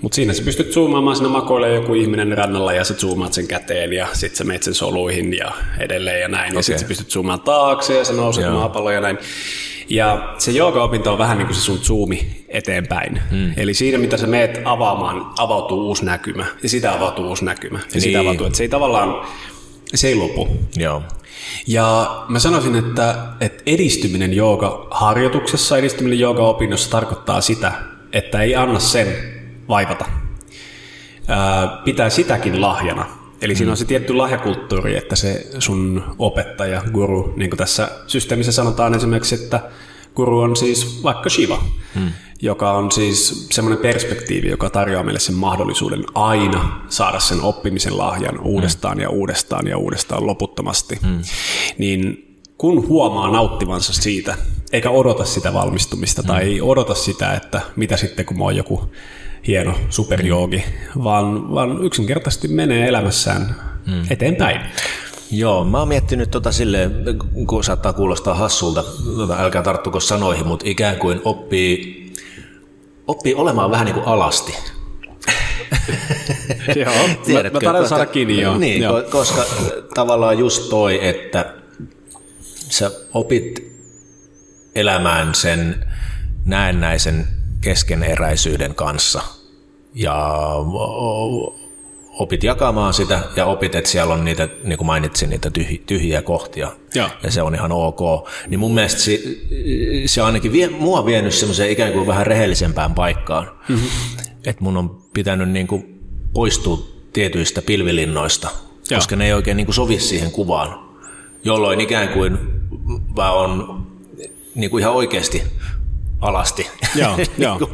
Mutta 0.00 0.16
siinä 0.16 0.32
se 0.32 0.42
pystyt 0.42 0.72
zoomaamaan, 0.72 1.16
siinä 1.16 1.28
makoilee 1.28 1.74
joku 1.74 1.94
ihminen 1.94 2.38
rannalla 2.38 2.72
ja 2.72 2.84
sä 2.84 2.94
zoomaat 2.94 3.32
sen 3.32 3.46
käteen 3.46 3.92
ja 3.92 4.06
sitten 4.12 4.36
sä 4.36 4.44
meet 4.44 4.62
sen 4.62 4.74
soluihin 4.74 5.36
ja 5.36 5.52
edelleen 5.78 6.20
ja 6.20 6.28
näin. 6.28 6.48
Okay. 6.48 6.58
Ja 6.58 6.62
sitten 6.62 6.80
sä 6.80 6.88
pystyt 6.88 7.10
zoomaamaan 7.10 7.44
taakse 7.44 7.98
ja 7.98 8.04
sä 8.04 8.12
nouset 8.12 8.52
maapalloon 8.52 8.94
ja 8.94 9.00
näin. 9.00 9.18
Ja 9.88 10.34
se 10.38 10.50
jooga-opinto 10.50 11.12
on 11.12 11.18
vähän 11.18 11.38
niin 11.38 11.46
kuin 11.46 11.56
se 11.56 11.62
sun 11.62 11.78
zoomi 11.78 12.44
eteenpäin. 12.48 13.20
Hmm. 13.30 13.52
Eli 13.56 13.74
siinä, 13.74 13.98
mitä 13.98 14.16
sä 14.16 14.26
meet 14.26 14.60
avaamaan, 14.64 15.26
avautuu 15.38 15.88
uusi 15.88 16.04
näkymä. 16.04 16.46
Ja 16.62 16.68
sitä 16.68 16.92
avautuu 16.92 17.28
uusi 17.28 17.44
näkymä. 17.44 17.78
Ja 17.78 17.84
niin. 17.92 18.00
sitä 18.02 18.20
avautuu. 18.20 18.46
Että 18.46 18.56
se 18.56 18.64
ei 18.64 18.68
tavallaan, 18.68 19.26
se 19.94 20.08
ei 20.08 20.14
lopu. 20.14 20.48
Joo. 20.76 21.02
Ja 21.66 22.16
mä 22.28 22.38
sanoisin, 22.38 22.76
että, 22.76 23.14
että 23.40 23.62
edistyminen 23.66 24.32
jooga-harjoituksessa, 24.34 25.78
edistyminen 25.78 26.18
jooga-opinnossa 26.18 26.90
tarkoittaa 26.90 27.40
sitä, 27.40 27.72
että 28.12 28.42
ei 28.42 28.56
anna 28.56 28.78
sen 28.80 29.16
vaivata. 29.68 30.04
pitää 31.84 32.10
sitäkin 32.10 32.60
lahjana. 32.60 33.17
Eli 33.42 33.54
siinä 33.54 33.70
on 33.70 33.76
se 33.76 33.84
tietty 33.84 34.14
lahjakulttuuri, 34.14 34.96
että 34.96 35.16
se 35.16 35.46
sun 35.58 36.04
opettaja, 36.18 36.82
guru, 36.92 37.34
niin 37.36 37.50
kuin 37.50 37.58
tässä 37.58 37.88
systeemissä 38.06 38.52
sanotaan 38.52 38.94
esimerkiksi, 38.94 39.34
että 39.34 39.60
guru 40.14 40.40
on 40.40 40.56
siis 40.56 41.02
vaikka 41.02 41.30
Shiva, 41.30 41.64
hmm. 41.94 42.12
joka 42.42 42.72
on 42.72 42.92
siis 42.92 43.48
semmoinen 43.50 43.82
perspektiivi, 43.82 44.48
joka 44.48 44.70
tarjoaa 44.70 45.04
meille 45.04 45.20
sen 45.20 45.34
mahdollisuuden 45.34 46.04
aina 46.14 46.80
saada 46.88 47.20
sen 47.20 47.40
oppimisen 47.40 47.98
lahjan 47.98 48.40
uudestaan 48.40 48.94
hmm. 48.94 49.02
ja 49.02 49.08
uudestaan 49.08 49.66
ja 49.66 49.78
uudestaan 49.78 50.26
loputtomasti. 50.26 50.98
Hmm. 51.02 51.20
Niin 51.78 52.24
kun 52.58 52.88
huomaa 52.88 53.30
nauttivansa 53.30 53.92
siitä, 53.92 54.36
eikä 54.72 54.90
odota 54.90 55.24
sitä 55.24 55.54
valmistumista 55.54 56.22
hmm. 56.22 56.26
tai 56.26 56.42
ei 56.42 56.60
odota 56.60 56.94
sitä, 56.94 57.32
että 57.32 57.60
mitä 57.76 57.96
sitten 57.96 58.26
kun 58.26 58.38
mä 58.38 58.44
oon 58.44 58.56
joku 58.56 58.90
hieno 59.46 59.74
superjoogi, 59.90 60.64
vaan, 61.04 61.54
vaan 61.54 61.84
yksinkertaisesti 61.84 62.48
menee 62.48 62.88
elämässään 62.88 63.54
hmm. 63.86 64.02
eteenpäin. 64.10 64.60
Joo, 65.30 65.64
mä 65.64 65.78
oon 65.78 65.88
miettinyt 65.88 66.30
tota 66.30 66.52
silleen, 66.52 67.04
kun 67.46 67.64
saattaa 67.64 67.92
kuulostaa 67.92 68.34
hassulta, 68.34 68.84
tota, 69.16 69.36
älkää 69.38 69.62
tarttuko 69.62 70.00
sanoihin, 70.00 70.46
mutta 70.46 70.64
ikään 70.68 70.96
kuin 70.96 71.20
oppii, 71.24 72.06
oppii 73.06 73.34
olemaan 73.34 73.70
vähän 73.70 73.84
niin 73.84 73.94
kuin 73.94 74.06
alasti. 74.06 74.54
joo, 76.76 76.94
Tiedätkö, 77.24 77.66
mä, 77.66 77.72
mä 77.72 77.88
saada 77.88 78.06
kiinni 78.06 78.40
joo. 78.40 78.58
Niin, 78.58 78.82
joo. 78.82 79.02
koska 79.10 79.44
tavallaan 79.94 80.38
just 80.38 80.70
toi, 80.70 81.08
että 81.08 81.54
sä 82.70 82.90
opit 83.14 83.67
elämään 84.80 85.34
sen 85.34 85.86
näennäisen 86.44 87.28
keskeneräisyyden 87.60 88.74
kanssa 88.74 89.22
ja 89.94 90.48
opit 92.18 92.44
jakamaan 92.44 92.94
sitä 92.94 93.20
ja 93.36 93.46
opit, 93.46 93.74
että 93.74 93.90
siellä 93.90 94.14
on 94.14 94.24
niitä, 94.24 94.48
niin 94.64 94.78
kuin 94.78 94.86
mainitsin, 94.86 95.30
niitä 95.30 95.50
tyhjiä 95.86 96.22
kohtia 96.22 96.72
ja, 96.94 97.10
ja 97.22 97.30
se 97.30 97.42
on 97.42 97.54
ihan 97.54 97.72
ok. 97.72 98.28
Niin 98.48 98.60
mun 98.60 98.74
mielestä 98.74 99.00
se, 99.00 99.20
se 100.06 100.20
on 100.20 100.26
ainakin 100.26 100.52
vie, 100.52 100.68
mua 100.68 101.06
vienyt 101.06 101.34
semmoiseen 101.34 101.70
ikään 101.70 101.92
kuin 101.92 102.06
vähän 102.06 102.26
rehellisempään 102.26 102.94
paikkaan. 102.94 103.50
Mm-hmm. 103.68 103.88
Että 104.44 104.64
mun 104.64 104.76
on 104.76 105.02
pitänyt 105.14 105.48
niin 105.48 105.66
kuin 105.66 106.00
poistua 106.34 106.78
tietyistä 107.12 107.62
pilvilinnoista, 107.62 108.48
ja. 108.90 108.96
koska 108.96 109.16
ne 109.16 109.26
ei 109.26 109.32
oikein 109.32 109.56
niin 109.56 109.66
kuin 109.66 109.74
sovi 109.74 110.00
siihen 110.00 110.30
kuvaan, 110.30 110.88
jolloin 111.44 111.80
ikään 111.80 112.08
kuin 112.08 112.38
mä 113.16 113.32
on 113.32 113.77
niin 114.58 114.70
kuin 114.70 114.80
ihan 114.80 114.94
oikeasti 114.94 115.42
alasti 116.20 116.66
joo, 116.94 117.18
joo. 117.38 117.70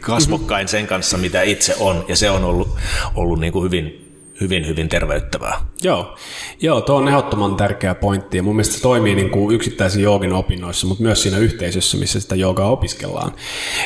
kasvokkain 0.00 0.68
sen 0.68 0.86
kanssa, 0.86 1.18
mitä 1.18 1.42
itse 1.42 1.74
on, 1.78 2.04
ja 2.08 2.16
se 2.16 2.30
on 2.30 2.44
ollut, 2.44 2.76
ollut 3.14 3.40
niin 3.40 3.52
kuin 3.52 3.64
hyvin, 3.64 4.14
hyvin, 4.40 4.66
hyvin 4.66 4.88
terveyttävää. 4.88 5.60
Joo, 5.82 6.16
Joo 6.60 6.80
tuo 6.80 6.96
on 6.96 7.08
ehdottoman 7.08 7.56
tärkeä 7.56 7.94
pointti, 7.94 8.36
ja 8.36 8.42
mun 8.42 8.56
mielestä 8.56 8.74
se 8.74 8.82
toimii 8.82 9.14
niin 9.14 9.30
kuin 9.30 9.54
yksittäisen 9.54 10.02
joogin 10.02 10.32
opinnoissa, 10.32 10.86
mutta 10.86 11.02
myös 11.02 11.22
siinä 11.22 11.38
yhteisössä, 11.38 11.96
missä 11.96 12.20
sitä 12.20 12.34
joogaa 12.34 12.70
opiskellaan. 12.70 13.32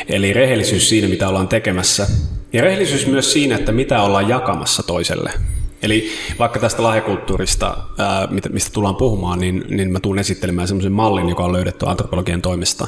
Eli 0.07 0.33
rehellisyys 0.33 0.89
siinä, 0.89 1.07
mitä 1.07 1.29
ollaan 1.29 1.47
tekemässä, 1.47 2.07
ja 2.53 2.61
rehellisyys 2.61 3.07
myös 3.07 3.33
siinä, 3.33 3.55
että 3.55 3.71
mitä 3.71 4.01
ollaan 4.01 4.29
jakamassa 4.29 4.83
toiselle. 4.83 5.33
Eli 5.81 6.11
vaikka 6.39 6.59
tästä 6.59 6.83
lahjakulttuurista, 6.83 7.77
ää, 7.97 8.27
mistä 8.49 8.69
tullaan 8.73 8.95
puhumaan, 8.95 9.39
niin, 9.39 9.63
niin 9.69 9.91
mä 9.91 9.99
tulen 9.99 10.19
esittelemään 10.19 10.67
semmoisen 10.67 10.91
mallin, 10.91 11.29
joka 11.29 11.43
on 11.43 11.53
löydetty 11.53 11.85
antropologian 11.89 12.41
toimesta, 12.41 12.87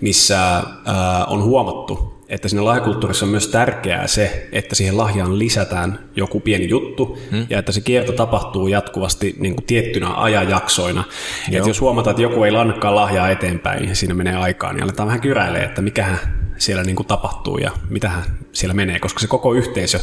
missä 0.00 0.38
ää, 0.40 1.24
on 1.26 1.42
huomattu, 1.42 2.16
että 2.28 2.48
siinä 2.48 2.64
lahjakulttuurissa 2.64 3.26
on 3.26 3.30
myös 3.30 3.48
tärkeää 3.48 4.06
se, 4.06 4.48
että 4.52 4.74
siihen 4.74 4.96
lahjaan 4.96 5.38
lisätään 5.38 5.98
joku 6.16 6.40
pieni 6.40 6.68
juttu 6.68 7.18
hmm. 7.30 7.46
ja 7.50 7.58
että 7.58 7.72
se 7.72 7.80
kierto 7.80 8.12
tapahtuu 8.12 8.68
jatkuvasti 8.68 9.34
niin 9.38 9.54
kuin 9.54 9.66
tiettynä 9.66 10.14
ajanjaksoina. 10.14 11.04
Että 11.52 11.68
jos 11.68 11.80
huomataan, 11.80 12.12
että 12.12 12.22
joku 12.22 12.44
ei 12.44 12.50
lannakaan 12.50 12.94
lahjaa 12.94 13.30
eteenpäin 13.30 13.88
ja 13.88 13.94
siinä 13.94 14.14
menee 14.14 14.36
aikaa, 14.36 14.72
niin 14.72 14.84
aletaan 14.84 15.06
vähän 15.06 15.20
kyräilemään, 15.20 15.68
että 15.68 15.82
mikähän 15.82 16.18
siellä 16.58 16.82
niin 16.82 16.96
kuin 16.96 17.06
tapahtuu 17.06 17.58
ja 17.58 17.70
mitähän 17.90 18.22
siellä 18.52 18.74
menee, 18.74 18.98
koska 18.98 19.20
se 19.20 19.26
koko 19.26 19.54
yhteisö 19.54 20.00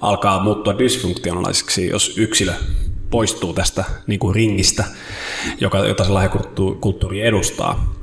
alkaa 0.00 0.42
muuttua 0.42 0.78
dysfunktionaaliseksi, 0.78 1.88
jos 1.88 2.18
yksilö 2.18 2.52
poistuu 3.10 3.52
tästä 3.52 3.84
niin 4.06 4.20
kuin 4.20 4.34
ringistä, 4.34 4.84
joka, 5.60 5.78
jota 5.78 6.04
se 6.04 6.10
lahjakulttuuri 6.10 7.20
edustaa. 7.20 7.94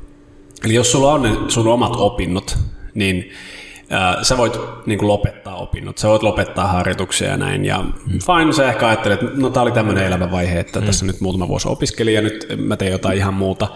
Eli 0.64 0.74
jos 0.74 0.92
sulla 0.92 1.12
on 1.12 1.22
ne 1.22 1.30
sun 1.48 1.66
omat 1.66 1.92
opinnot, 1.96 2.58
niin 2.94 3.30
ää, 3.90 4.24
sä 4.24 4.36
voit 4.36 4.58
niin 4.86 4.98
kuin 4.98 5.08
lopettaa 5.08 5.56
opinnot, 5.56 5.98
sä 5.98 6.08
voit 6.08 6.22
lopettaa 6.22 6.66
harjoituksia 6.66 7.28
ja 7.28 7.36
näin, 7.36 7.64
ja 7.64 7.78
mm. 7.78 8.18
fine, 8.18 8.52
sä 8.52 8.68
ehkä 8.68 8.88
ajattelet, 8.88 9.22
että 9.22 9.40
no 9.40 9.50
tää 9.50 9.62
oli 9.62 9.72
tämmöinen 9.72 10.06
elämänvaihe, 10.06 10.60
että 10.60 10.80
mm. 10.80 10.86
tässä 10.86 11.06
nyt 11.06 11.20
muutama 11.20 11.48
vuosi 11.48 11.68
opiskelin 11.68 12.14
ja 12.14 12.22
nyt 12.22 12.46
mä 12.56 12.76
teen 12.76 12.92
jotain 12.92 13.18
ihan 13.18 13.34
muuta. 13.34 13.68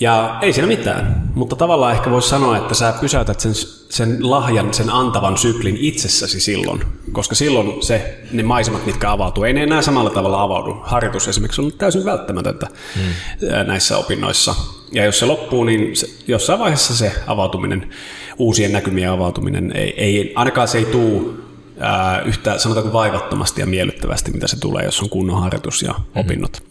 Ja 0.00 0.38
ei 0.42 0.52
siinä 0.52 0.66
mitään, 0.66 1.30
mutta 1.34 1.56
tavallaan 1.56 1.94
ehkä 1.94 2.10
voisi 2.10 2.28
sanoa, 2.28 2.56
että 2.56 2.74
sä 2.74 2.94
pysäytät 3.00 3.40
sen, 3.40 3.54
sen 3.88 4.30
lahjan, 4.30 4.74
sen 4.74 4.90
antavan 4.90 5.38
syklin 5.38 5.76
itsessäsi 5.80 6.40
silloin, 6.40 6.84
koska 7.12 7.34
silloin 7.34 7.82
se, 7.82 8.20
ne 8.32 8.42
maisemat, 8.42 8.86
mitkä 8.86 9.10
avautuu, 9.10 9.44
ei 9.44 9.52
ne 9.52 9.62
enää 9.62 9.82
samalla 9.82 10.10
tavalla 10.10 10.42
avaudu. 10.42 10.76
Harjoitus 10.82 11.28
esimerkiksi 11.28 11.62
on 11.62 11.72
täysin 11.72 12.04
välttämätöntä 12.04 12.66
mm. 12.96 13.66
näissä 13.66 13.98
opinnoissa. 13.98 14.54
Ja 14.92 15.04
jos 15.04 15.18
se 15.18 15.26
loppuu, 15.26 15.64
niin 15.64 15.96
se, 15.96 16.06
jossain 16.28 16.58
vaiheessa 16.58 16.96
se 16.96 17.12
avautuminen, 17.26 17.90
uusien 18.38 18.72
näkymien 18.72 19.10
avautuminen, 19.10 19.72
ei, 19.74 19.94
ei 19.96 20.32
ainakaan 20.34 20.68
se 20.68 20.78
ei 20.78 20.84
tule 20.84 21.34
ää, 21.80 22.22
yhtä 22.22 22.58
sanotaanko 22.58 22.92
vaivattomasti 22.92 23.60
ja 23.60 23.66
miellyttävästi, 23.66 24.30
mitä 24.30 24.46
se 24.46 24.60
tulee, 24.60 24.84
jos 24.84 25.00
on 25.00 25.10
kunnon 25.10 25.42
harjoitus 25.42 25.82
ja 25.82 25.92
mm-hmm. 25.92 26.20
opinnot. 26.20 26.62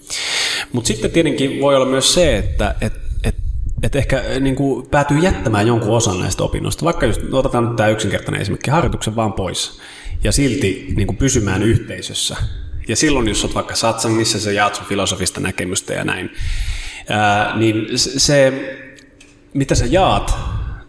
Mutta 0.73 0.87
sitten 0.87 1.11
tietenkin 1.11 1.61
voi 1.61 1.75
olla 1.75 1.85
myös 1.85 2.13
se, 2.13 2.37
että 2.37 2.75
et, 2.81 2.93
et 3.23 3.35
että 3.83 3.97
ehkä 3.97 4.23
niin 4.39 4.55
kuin, 4.55 4.87
päätyy 4.87 5.19
jättämään 5.19 5.67
jonkun 5.67 5.97
osan 5.97 6.19
näistä 6.19 6.43
opinnoista. 6.43 6.85
Vaikka 6.85 7.05
just, 7.05 7.21
otetaan 7.31 7.65
nyt 7.65 7.75
tämä 7.75 7.89
yksinkertainen 7.89 8.41
esimerkki, 8.41 8.71
harjoituksen 8.71 9.15
vaan 9.15 9.33
pois 9.33 9.79
ja 10.23 10.31
silti 10.31 10.93
niin 10.95 11.07
kuin 11.07 11.17
pysymään 11.17 11.63
yhteisössä. 11.63 12.35
Ja 12.87 12.95
silloin, 12.95 13.27
jos 13.27 13.43
olet 13.43 13.55
vaikka 13.55 13.75
satsangissa, 13.75 14.39
sä 14.39 14.51
jaat 14.51 14.75
sun 14.75 14.85
filosofista 14.85 15.39
näkemystä 15.39 15.93
ja 15.93 16.03
näin, 16.03 16.33
ää, 17.09 17.57
niin 17.57 17.87
se, 17.97 18.53
mitä 19.53 19.75
sä 19.75 19.85
jaat, 19.85 20.37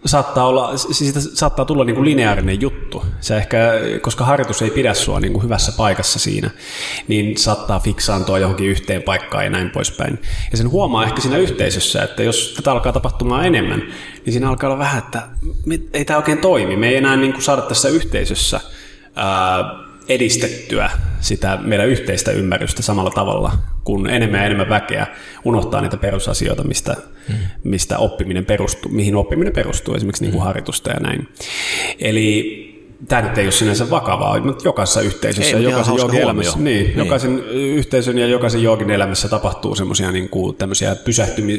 saattaa, 0.05 0.47
olla, 0.47 0.77
siitä 0.77 1.21
saattaa 1.21 1.65
tulla 1.65 1.85
niin 1.85 1.95
kuin 1.95 2.05
lineaarinen 2.05 2.61
juttu. 2.61 3.05
Se 3.21 3.37
ehkä, 3.37 3.59
koska 4.01 4.25
harjoitus 4.25 4.63
ei 4.63 4.71
pidä 4.71 4.95
sua 4.95 5.21
niin 5.21 5.33
kuin 5.33 5.43
hyvässä 5.43 5.73
paikassa 5.77 6.19
siinä, 6.19 6.51
niin 7.09 7.37
saattaa 7.37 7.81
fiksaantua 7.81 8.39
johonkin 8.39 8.67
yhteen 8.67 9.03
paikkaan 9.03 9.45
ja 9.45 9.51
näin 9.51 9.71
poispäin. 9.71 10.19
Ja 10.51 10.57
sen 10.57 10.71
huomaa 10.71 11.05
ehkä 11.05 11.21
siinä 11.21 11.39
yhteisössä, 11.39 12.03
että 12.03 12.23
jos 12.23 12.55
tätä 12.57 12.73
alkaa 12.73 12.93
tapahtumaan 12.93 13.47
enemmän, 13.47 13.83
niin 14.25 14.33
siinä 14.33 14.49
alkaa 14.49 14.71
olla 14.71 14.79
vähän, 14.79 14.99
että 14.99 15.23
ei 15.93 16.05
tämä 16.05 16.17
oikein 16.17 16.39
toimi. 16.39 16.77
Me 16.77 16.89
ei 16.89 16.97
enää 16.97 17.17
niin 17.17 17.33
kuin 17.33 17.43
saada 17.43 17.63
tässä 17.63 17.89
yhteisössä 17.89 18.61
ää, 19.17 19.88
edistettyä 20.09 20.91
sitä 21.21 21.59
meidän 21.63 21.89
yhteistä 21.89 22.31
ymmärrystä 22.31 22.83
samalla 22.83 23.11
tavalla, 23.11 23.53
kun 23.85 24.11
enemmän 24.11 24.41
ja 24.41 24.47
enemmän 24.47 24.69
väkeä 24.69 25.07
unohtaa 25.45 25.81
niitä 25.81 25.97
perusasioita, 25.97 26.65
mistä, 26.65 26.97
mm. 27.29 27.35
mistä 27.65 27.99
oppiminen 27.99 28.45
perustuu, 28.45 28.91
mihin 28.91 29.17
oppiminen 29.17 29.53
perustuu, 29.53 29.95
esimerkiksi 29.95 30.25
niin 30.25 30.33
kuin 30.33 30.43
mm. 30.43 30.45
harjoitusta 30.45 30.91
ja 30.91 31.01
näin. 31.01 31.29
Eli 31.99 32.68
tämä 33.09 33.23
nyt 33.23 33.39
ei 33.39 33.47
ole 33.47 33.53
sinänsä 33.53 33.91
vakavaa, 33.91 34.41
mutta 34.41 34.69
jokaisessa 34.69 35.01
yhteisössä 35.01 35.57
ei, 35.57 35.63
jokaisen 35.63 35.97
joogin 35.97 36.21
elämässä, 36.21 36.59
niin, 36.59 36.87
niin. 36.87 36.99
jokaisen 36.99 37.39
yhteisön 37.51 38.19
ja 38.19 38.27
jokaisen 38.27 38.63
joogin 38.63 38.91
elämässä 38.91 39.29
tapahtuu 39.29 39.75
semmoisia 39.75 40.13
niin 40.13 40.29
kuin, 40.29 40.57
tämmöisiä 40.57 40.97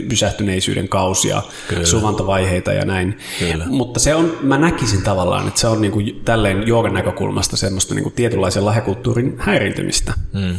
pysähtyneisyyden 0.10 0.90
kausia, 0.90 1.42
Kyllä. 1.68 1.86
suvantovaiheita 1.86 2.74
ja 2.74 2.86
näin. 2.86 3.18
Kyllä. 3.40 3.66
Mutta 3.68 4.00
se 4.00 4.16
on, 4.16 4.38
mä 4.42 4.58
näkisin 4.58 5.04
tavallaan, 5.04 5.48
että 5.48 5.60
se 5.60 5.68
on 5.68 5.82
niin 5.82 5.92
kuin, 5.92 6.22
tälleen 6.26 6.68
joogan 6.68 6.94
näkökulmasta 6.94 7.58
semmoista 7.58 7.96
niin 7.96 8.04
kuin 8.04 8.14
tietynlaisen 8.14 8.66
lahjakulttuurin 8.66 9.36
häirintymistä. 9.38 10.14
Hmm. 10.34 10.56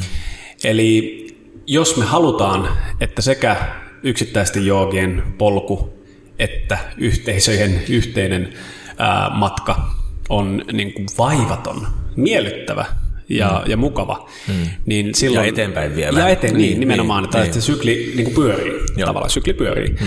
Eli 0.64 1.21
jos 1.66 1.97
me 1.97 2.05
halutaan, 2.05 2.69
että 3.01 3.23
sekä 3.23 3.57
yksittäisten 4.03 4.66
joogien 4.66 5.23
polku 5.38 6.01
että 6.38 6.79
yhteisöjen 6.99 7.83
yhteinen 7.88 8.53
ää, 8.99 9.31
matka 9.35 10.00
on 10.31 10.64
niin 10.73 10.93
kuin 10.93 11.07
vaivaton, 11.19 11.87
miellyttävä 12.16 12.85
ja, 13.29 13.62
mm. 13.64 13.71
ja 13.71 13.77
mukava. 13.77 14.29
Mm. 14.49 14.55
Niin 14.87 15.14
silloin, 15.14 15.45
ja 15.45 15.49
eteenpäin 15.49 15.97
vielä. 15.97 16.21
Ja 16.21 16.29
eteen, 16.29 16.55
niin, 16.55 16.69
niin 16.69 16.81
nimenomaan, 16.81 17.23
niin, 17.23 17.29
että 17.29 17.38
niin. 17.38 17.53
se 17.53 17.61
sykli 17.61 18.12
niin 18.14 18.25
kuin 18.25 18.35
pyörii, 18.35 18.73
Joo. 18.97 19.07
tavallaan 19.07 19.31
sykli 19.31 19.53
pyörii. 19.53 19.88
Mm. 19.88 20.07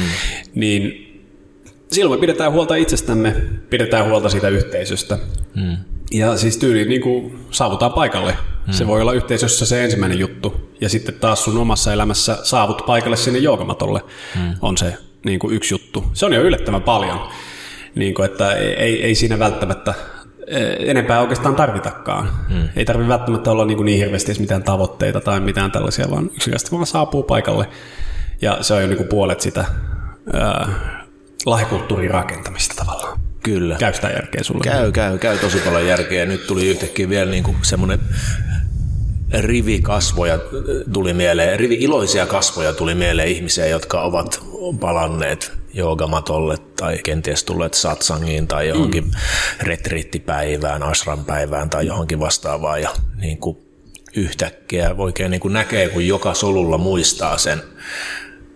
Niin 0.55 1.09
silloin 1.91 2.19
me 2.19 2.21
pidetään 2.21 2.51
huolta 2.51 2.75
itsestämme, 2.75 3.35
pidetään 3.69 4.09
huolta 4.09 4.29
siitä 4.29 4.49
yhteisöstä. 4.49 5.19
Mm. 5.55 5.77
Ja 6.11 6.37
siis 6.37 6.57
tyyli 6.57 6.85
niin 6.85 7.01
kuin 7.01 7.39
saavutaan 7.51 7.93
paikalle. 7.93 8.37
Mm. 8.67 8.73
Se 8.73 8.87
voi 8.87 9.01
olla 9.01 9.13
yhteisössä 9.13 9.65
se 9.65 9.83
ensimmäinen 9.83 10.19
juttu. 10.19 10.71
Ja 10.81 10.89
sitten 10.89 11.15
taas 11.15 11.43
sun 11.43 11.57
omassa 11.57 11.93
elämässä 11.93 12.37
saavut 12.43 12.85
paikalle 12.85 13.17
sinne 13.17 13.39
joogamatolle 13.39 14.01
mm. 14.35 14.55
on 14.61 14.77
se 14.77 14.93
niin 15.25 15.39
kuin 15.39 15.55
yksi 15.55 15.73
juttu. 15.73 16.03
Se 16.13 16.25
on 16.25 16.33
jo 16.33 16.41
yllättävän 16.41 16.81
paljon. 16.81 17.19
Niin 17.95 18.13
kuin, 18.13 18.25
että 18.25 18.53
ei, 18.53 19.03
ei 19.03 19.15
siinä 19.15 19.39
välttämättä 19.39 19.93
Eh, 20.47 20.89
enempää 20.89 21.21
oikeastaan 21.21 21.55
tarvitakaan. 21.55 22.29
Hmm. 22.49 22.69
Ei 22.75 22.85
tarvitse 22.85 23.09
välttämättä 23.09 23.51
olla 23.51 23.65
niin, 23.65 23.77
kuin 23.77 23.85
niin 23.85 23.99
hirveästi 23.99 24.35
mitään 24.39 24.63
tavoitteita 24.63 25.21
tai 25.21 25.39
mitään 25.39 25.71
tällaisia, 25.71 26.09
vaan 26.11 26.25
yksinkertaisesti 26.25 26.71
vaan 26.75 26.85
saapuu 26.85 27.23
paikalle. 27.23 27.67
Ja 28.41 28.57
se 28.61 28.73
on 28.73 28.81
jo 28.81 28.87
niin 28.87 28.97
kuin 28.97 29.07
puolet 29.07 29.41
sitä 29.41 29.65
ää, 30.33 30.69
lahjakulttuurin 31.45 32.11
rakentamista 32.11 32.75
tavallaan. 32.75 33.19
Kyllä. 33.43 33.75
Käy 33.79 33.93
sitä 33.93 34.07
järkeä 34.07 34.43
sulle? 34.43 34.63
Käy, 34.63 34.91
käy, 34.91 35.17
käy 35.17 35.37
tosi 35.37 35.57
paljon 35.57 35.87
järkeä. 35.87 36.25
Nyt 36.25 36.47
tuli 36.47 36.67
yhtäkkiä 36.67 37.09
vielä 37.09 37.31
niin 37.31 37.43
kuin 37.43 37.57
semmoinen 37.61 37.99
rivi 39.39 39.81
kasvoja 39.81 40.39
tuli 40.93 41.13
mieleen, 41.13 41.59
rivi 41.59 41.75
iloisia 41.75 42.25
kasvoja 42.25 42.73
tuli 42.73 42.95
mieleen 42.95 43.29
ihmisiä, 43.29 43.67
jotka 43.67 44.01
ovat 44.01 44.43
palanneet 44.79 45.62
joogamatolle 45.73 46.57
tai 46.57 46.99
kenties 47.03 47.43
tulleet 47.43 47.73
satsangiin 47.73 48.47
tai 48.47 48.67
johonkin 48.67 49.03
mm. 49.03 49.11
retriittipäivään, 49.61 50.83
asranpäivään 50.83 51.69
tai 51.69 51.87
johonkin 51.87 52.19
vastaavaan 52.19 52.81
ja 52.81 52.89
niin 53.15 53.37
kuin 53.37 53.57
yhtäkkiä 54.15 54.95
oikein 54.97 55.31
niin 55.31 55.41
kuin 55.41 55.53
näkee, 55.53 55.89
kun 55.89 56.07
joka 56.07 56.33
solulla 56.33 56.77
muistaa 56.77 57.37
sen, 57.37 57.63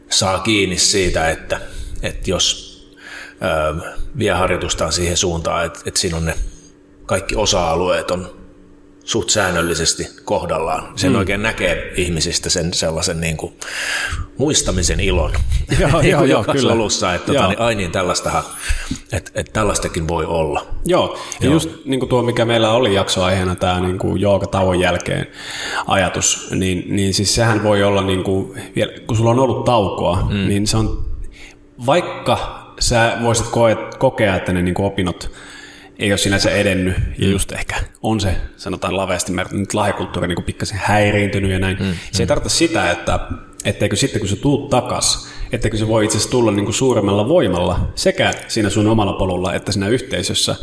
saa 0.09 0.39
kiinni 0.39 0.77
siitä, 0.77 1.29
että, 1.29 1.59
että 2.01 2.29
jos 2.29 2.67
ö, 3.31 3.91
vie 4.17 4.31
harjoitustaan 4.31 4.93
siihen 4.93 5.17
suuntaan, 5.17 5.65
että, 5.65 5.79
että 5.85 5.99
siinä 5.99 6.17
on 6.17 6.25
ne 6.25 6.35
kaikki 7.05 7.35
osa-alueet 7.35 8.11
on 8.11 8.37
suht 9.03 9.29
säännöllisesti 9.29 10.07
kohdallaan. 10.23 10.99
Sen 10.99 11.11
mm. 11.11 11.17
oikein 11.17 11.41
näkee 11.41 11.93
ihmisistä 11.95 12.49
sen 12.49 12.73
sellaisen 12.73 13.21
niin 13.21 13.37
kuin 13.37 13.53
muistamisen 14.37 14.99
ilon 14.99 15.31
joo, 15.79 16.01
niin 16.01 16.11
joo, 16.11 16.23
joo, 16.23 16.43
kyllä. 16.43 16.71
solussa, 16.71 17.13
että 17.13 17.33
tota, 17.33 17.47
niin, 17.47 17.59
ai 17.59 17.75
niin, 17.75 17.91
tällaistahan, 17.91 18.43
että, 19.11 19.31
että 19.35 19.53
tällaistakin 19.53 20.07
voi 20.07 20.25
olla. 20.25 20.65
Joo, 20.85 21.19
ja 21.39 21.45
joo. 21.45 21.53
just 21.53 21.69
niin 21.85 21.99
kuin 21.99 22.09
tuo, 22.09 22.23
mikä 22.23 22.45
meillä 22.45 22.71
oli 22.71 22.93
jaksoaiheena, 22.93 23.55
tämä 23.55 23.79
niin 23.79 23.97
kuin 23.97 24.21
tauon 24.51 24.79
jälkeen 24.79 25.27
ajatus, 25.87 26.47
niin, 26.51 26.83
niin 26.87 27.13
siis 27.13 27.35
sehän 27.35 27.63
voi 27.63 27.83
olla, 27.83 28.01
niin 28.01 28.23
kuin, 28.23 28.61
kun 29.07 29.17
sulla 29.17 29.31
on 29.31 29.39
ollut 29.39 29.65
taukoa, 29.65 30.27
mm. 30.29 30.47
niin 30.47 30.67
se 30.67 30.77
on, 30.77 31.05
vaikka 31.85 32.63
sä 32.79 33.17
voisit 33.23 33.45
kokea, 33.97 34.35
että 34.35 34.53
ne 34.53 34.61
niin 34.61 34.75
kuin 34.75 34.85
opinnot 34.85 35.31
ei 35.99 36.11
ole 36.11 36.17
sinänsä 36.17 36.51
edennyt, 36.51 36.95
ja 37.17 37.27
mm. 37.27 37.31
just 37.31 37.51
ehkä 37.51 37.75
on 38.01 38.19
se, 38.19 38.35
sanotaan 38.57 38.97
laveasti 38.97 39.31
nyt 39.51 39.73
lahjakulttuuri 39.73 40.27
niin 40.27 40.43
pikkasen 40.43 40.79
häiriintynyt 40.83 41.51
ja 41.51 41.59
näin. 41.59 41.77
Mm. 41.79 41.93
Se 42.11 42.23
ei 42.23 42.25
mm. 42.25 42.27
tarkoita 42.27 42.49
sitä, 42.49 42.91
että 42.91 43.19
etteikö 43.65 43.95
sitten 43.95 44.19
kun 44.19 44.29
sä 44.29 44.35
tuut 44.35 44.69
takas, 44.69 45.27
etteikö 45.51 45.77
se 45.77 45.87
voi 45.87 46.05
itse 46.05 46.17
asiassa 46.17 46.31
tulla 46.31 46.51
niin 46.51 46.65
kuin 46.65 46.75
suuremmalla 46.75 47.27
voimalla 47.27 47.79
sekä 47.95 48.33
siinä 48.47 48.69
sun 48.69 48.87
omalla 48.87 49.13
polulla 49.13 49.53
että 49.53 49.71
siinä 49.71 49.87
yhteisössä. 49.87 50.55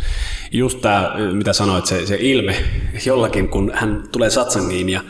Just 0.52 0.80
tämä, 0.80 1.14
mitä 1.32 1.52
sanoit, 1.52 1.86
se, 1.86 2.06
se 2.06 2.16
ilme 2.20 2.56
jollakin, 3.06 3.48
kun 3.48 3.72
hän 3.74 4.02
tulee 4.12 4.30
satsangiin 4.30 4.88
ja, 4.88 5.00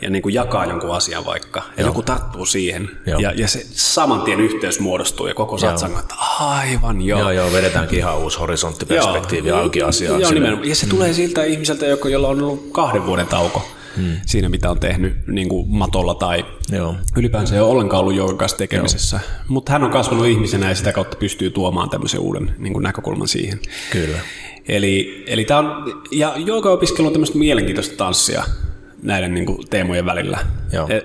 ja 0.00 0.10
niin 0.10 0.22
kuin 0.22 0.34
jakaa 0.34 0.64
jonkun 0.64 0.96
asian 0.96 1.24
vaikka, 1.24 1.62
ja 1.76 1.84
joku 1.84 2.02
tarttuu 2.02 2.46
siihen, 2.46 2.90
ja, 3.06 3.32
ja 3.32 3.48
se 3.48 3.66
saman 3.70 4.22
tien 4.22 4.40
yhteys 4.40 4.80
muodostuu, 4.80 5.26
ja 5.26 5.34
koko 5.34 5.58
satsang, 5.58 5.98
että 5.98 6.14
aivan 6.40 7.02
joo. 7.02 7.20
Joo, 7.20 7.30
joo, 7.30 7.52
vedetäänkin 7.52 7.98
ihan 7.98 8.18
uusi 8.18 8.38
horisonttiperspektiivi 8.38 9.50
auki 9.50 9.82
asiaan. 9.82 10.20
Joo, 10.20 10.30
nimenomaan. 10.30 10.68
Ja 10.68 10.74
se 10.74 10.86
mm. 10.86 10.90
tulee 10.90 11.12
siltä 11.12 11.44
ihmiseltä, 11.44 11.86
jolla 11.86 12.28
on 12.28 12.42
ollut 12.42 12.68
kahden 12.72 13.06
vuoden 13.06 13.26
tauko 13.26 13.75
hmm. 13.96 14.16
siinä, 14.26 14.48
mitä 14.48 14.70
on 14.70 14.80
tehnyt 14.80 15.26
niin 15.26 15.48
kuin 15.48 15.68
matolla 15.68 16.14
tai 16.14 16.44
Joo. 16.72 16.94
ylipäänsä 17.16 17.54
ei 17.54 17.60
ole 17.60 17.70
ollenkaan 17.70 18.00
ollut 18.00 18.14
joukan 18.14 18.38
kanssa 18.38 18.58
tekemisessä. 18.58 19.20
Mutta 19.48 19.72
hän 19.72 19.84
on 19.84 19.90
kasvanut 19.90 20.26
ihmisenä 20.26 20.68
ja 20.68 20.74
sitä 20.74 20.92
kautta 20.92 21.16
pystyy 21.16 21.50
tuomaan 21.50 21.90
tämmöisen 21.90 22.20
uuden 22.20 22.54
niin 22.58 22.72
kuin 22.72 22.82
näkökulman 22.82 23.28
siihen. 23.28 23.60
Kyllä. 23.92 24.18
Eli, 24.68 25.24
eli 25.26 25.44
tämä 25.44 25.60
on, 25.60 26.02
ja 26.10 26.34
opiskelu 26.72 27.06
on 27.06 27.12
tämmöistä 27.12 27.38
mielenkiintoista 27.38 27.96
tanssia 27.96 28.44
näiden 29.02 29.34
niin 29.34 29.46
kuin, 29.46 29.68
teemojen 29.70 30.06
välillä. 30.06 30.38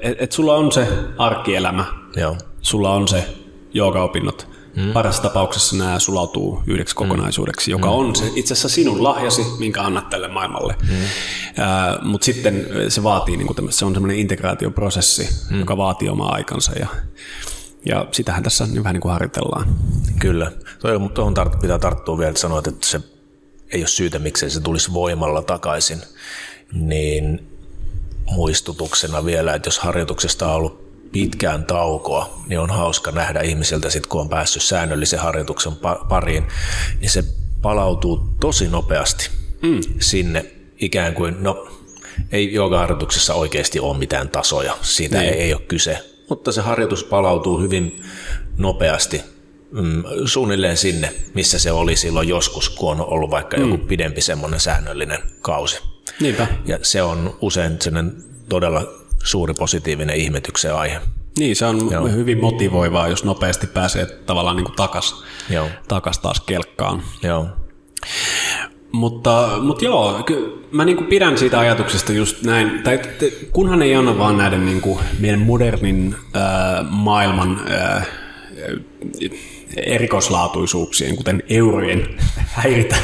Et, 0.02 0.22
et 0.22 0.32
sulla 0.32 0.56
on 0.56 0.72
se 0.72 0.88
arkielämä, 1.18 1.86
Joo. 2.16 2.38
sulla 2.62 2.94
on 2.94 3.08
se 3.08 3.26
joogaopinnot, 3.74 4.48
Mm. 4.76 4.94
Parassa 4.94 5.22
tapauksessa 5.22 5.76
nämä 5.76 6.00
sulautuu 6.00 6.64
yhdeksi 6.68 6.96
kokonaisuudeksi, 6.96 7.72
mm. 7.72 7.72
joka 7.72 7.88
mm. 7.88 7.94
on 7.94 8.16
se, 8.16 8.32
itse 8.36 8.54
asiassa 8.54 8.70
sinun 8.70 9.04
lahjasi, 9.04 9.46
minkä 9.60 9.82
annat 9.82 10.10
tälle 10.10 10.28
maailmalle. 10.28 10.76
Mm. 10.82 10.90
Uh, 10.90 12.06
Mutta 12.06 12.26
sitten 12.26 12.68
se 12.90 13.04
vaatii, 13.04 13.38
niin 13.38 13.48
kuin 13.48 13.74
se 13.74 13.86
on 13.86 13.94
semmoinen 13.94 14.20
integraatioprosessi, 14.20 15.30
mm. 15.50 15.60
joka 15.60 15.78
vaatii 15.78 16.10
omaa 16.10 16.34
aikansa 16.34 16.72
ja, 16.80 16.88
ja 17.86 18.06
sitähän 18.12 18.44
tässä 18.44 18.66
nyt 18.66 18.84
vähän 18.84 18.94
niin 18.94 19.02
kuin 19.02 19.12
harjoitellaan. 19.12 19.76
Kyllä. 20.20 20.52
Tuohon 21.14 21.38
tart- 21.38 21.62
pitää 21.62 21.80
tarttua 21.80 22.18
vielä, 22.18 22.30
että 22.30 22.42
sanoit, 22.42 22.68
että 22.68 22.88
se 22.88 23.02
ei 23.72 23.82
ole 23.82 23.88
syytä, 23.88 24.20
miksei 24.20 24.50
se 24.50 24.60
tulisi 24.60 24.94
voimalla 24.94 25.42
takaisin. 25.42 26.02
Niin 26.74 27.48
muistutuksena 28.32 29.26
vielä, 29.26 29.54
että 29.54 29.68
jos 29.68 29.80
harjoituksesta 29.80 30.48
on 30.48 30.56
ollut 30.56 30.81
pitkään 31.12 31.66
taukoa, 31.66 32.42
niin 32.48 32.60
on 32.60 32.70
hauska 32.70 33.12
nähdä 33.12 33.42
ihmisiltä 33.42 33.90
sit, 33.90 34.08
kun 34.08 34.22
on 34.22 34.30
päässyt 34.30 34.64
säännöllisen 34.64 35.20
harjoituksen 35.20 35.74
pariin, 36.10 36.48
niin 37.00 37.10
se 37.10 37.24
palautuu 37.62 38.30
tosi 38.40 38.68
nopeasti 38.68 39.30
mm. 39.62 39.80
sinne 40.00 40.46
ikään 40.82 41.14
kuin, 41.14 41.44
no 41.44 41.68
ei 42.32 42.54
joogaharjoituksessa 42.54 43.34
oikeasti 43.34 43.80
ole 43.80 43.98
mitään 43.98 44.30
tasoja, 44.30 44.78
siitä 44.82 45.18
niin. 45.18 45.34
ei, 45.34 45.42
ei 45.42 45.54
ole 45.54 45.62
kyse, 45.62 46.00
mutta 46.30 46.52
se 46.52 46.62
harjoitus 46.62 47.04
palautuu 47.04 47.60
hyvin 47.60 48.04
nopeasti 48.58 49.22
mm, 49.72 50.04
suunnilleen 50.26 50.78
sinne, 50.78 51.14
missä 51.34 51.60
se 51.60 51.72
oli 51.72 51.96
silloin 51.96 52.28
joskus, 52.28 52.70
kun 52.70 52.92
on 52.92 53.06
ollut 53.06 53.32
vaikka 53.32 53.58
mm. 53.58 53.64
joku 53.64 53.86
pidempi 53.86 54.22
semmoinen 54.22 54.60
säännöllinen 54.60 55.20
kausi. 55.42 55.80
Niinpä. 56.20 56.48
Ja 56.66 56.80
se 56.82 57.02
on 57.02 57.38
usein 57.42 57.82
sellainen 57.82 58.24
todella 58.50 59.01
suuri 59.24 59.54
positiivinen 59.54 60.16
ihmetyksen 60.16 60.76
aihe. 60.76 61.00
Niin, 61.40 61.56
se 61.56 61.66
on 61.66 61.92
Joo. 61.92 62.08
hyvin 62.08 62.42
motivoivaa, 62.42 63.08
jos 63.08 63.24
nopeasti 63.24 63.68
pääsee 63.68 64.06
tavallaan 64.06 64.58
niin 64.58 64.76
takas, 64.76 65.24
joo. 65.50 65.68
takas 65.88 66.20
taas 66.20 66.42
kelkkaan. 66.42 67.04
Joo. 67.24 67.48
Mutta, 68.92 69.50
mutta 69.62 69.86
joo, 69.86 70.26
mä 70.72 70.86
niin 70.86 71.06
pidän 71.06 71.38
siitä 71.38 71.60
ajatuksesta 71.60 72.14
just 72.14 72.44
näin, 72.44 72.84
tai 72.84 73.00
kunhan 73.52 73.82
ei 73.82 73.96
anna 73.96 74.18
vaan 74.18 74.38
näiden 74.38 74.66
niin 74.66 74.82
kuin 74.82 75.00
meidän 75.20 75.40
modernin 75.40 76.16
äh, 76.36 76.42
maailman 76.90 77.62
äh, 77.72 78.08
erikoislaatuisuuksien, 79.78 81.16
kuten 81.16 81.44
eurojen, 81.50 82.08
häiritä 82.46 82.96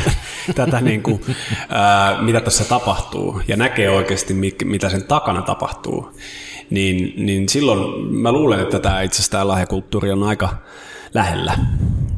tätä, 0.55 0.81
niin 0.81 1.03
kuin, 1.03 1.21
ää, 1.69 2.21
mitä 2.21 2.41
tässä 2.41 2.63
tapahtuu, 2.63 3.41
ja 3.47 3.57
näkee 3.57 3.89
oikeasti, 3.89 4.33
mitä 4.65 4.89
sen 4.89 5.03
takana 5.03 5.41
tapahtuu, 5.41 6.11
niin, 6.69 7.13
niin 7.25 7.49
silloin 7.49 8.13
mä 8.15 8.31
luulen, 8.31 8.59
että 8.59 8.79
tämä 8.79 9.01
itse 9.01 9.15
asiassa 9.15 9.31
tämä 9.31 9.47
lahjakulttuuri 9.47 10.11
on 10.11 10.23
aika 10.23 10.57
lähellä 11.13 11.57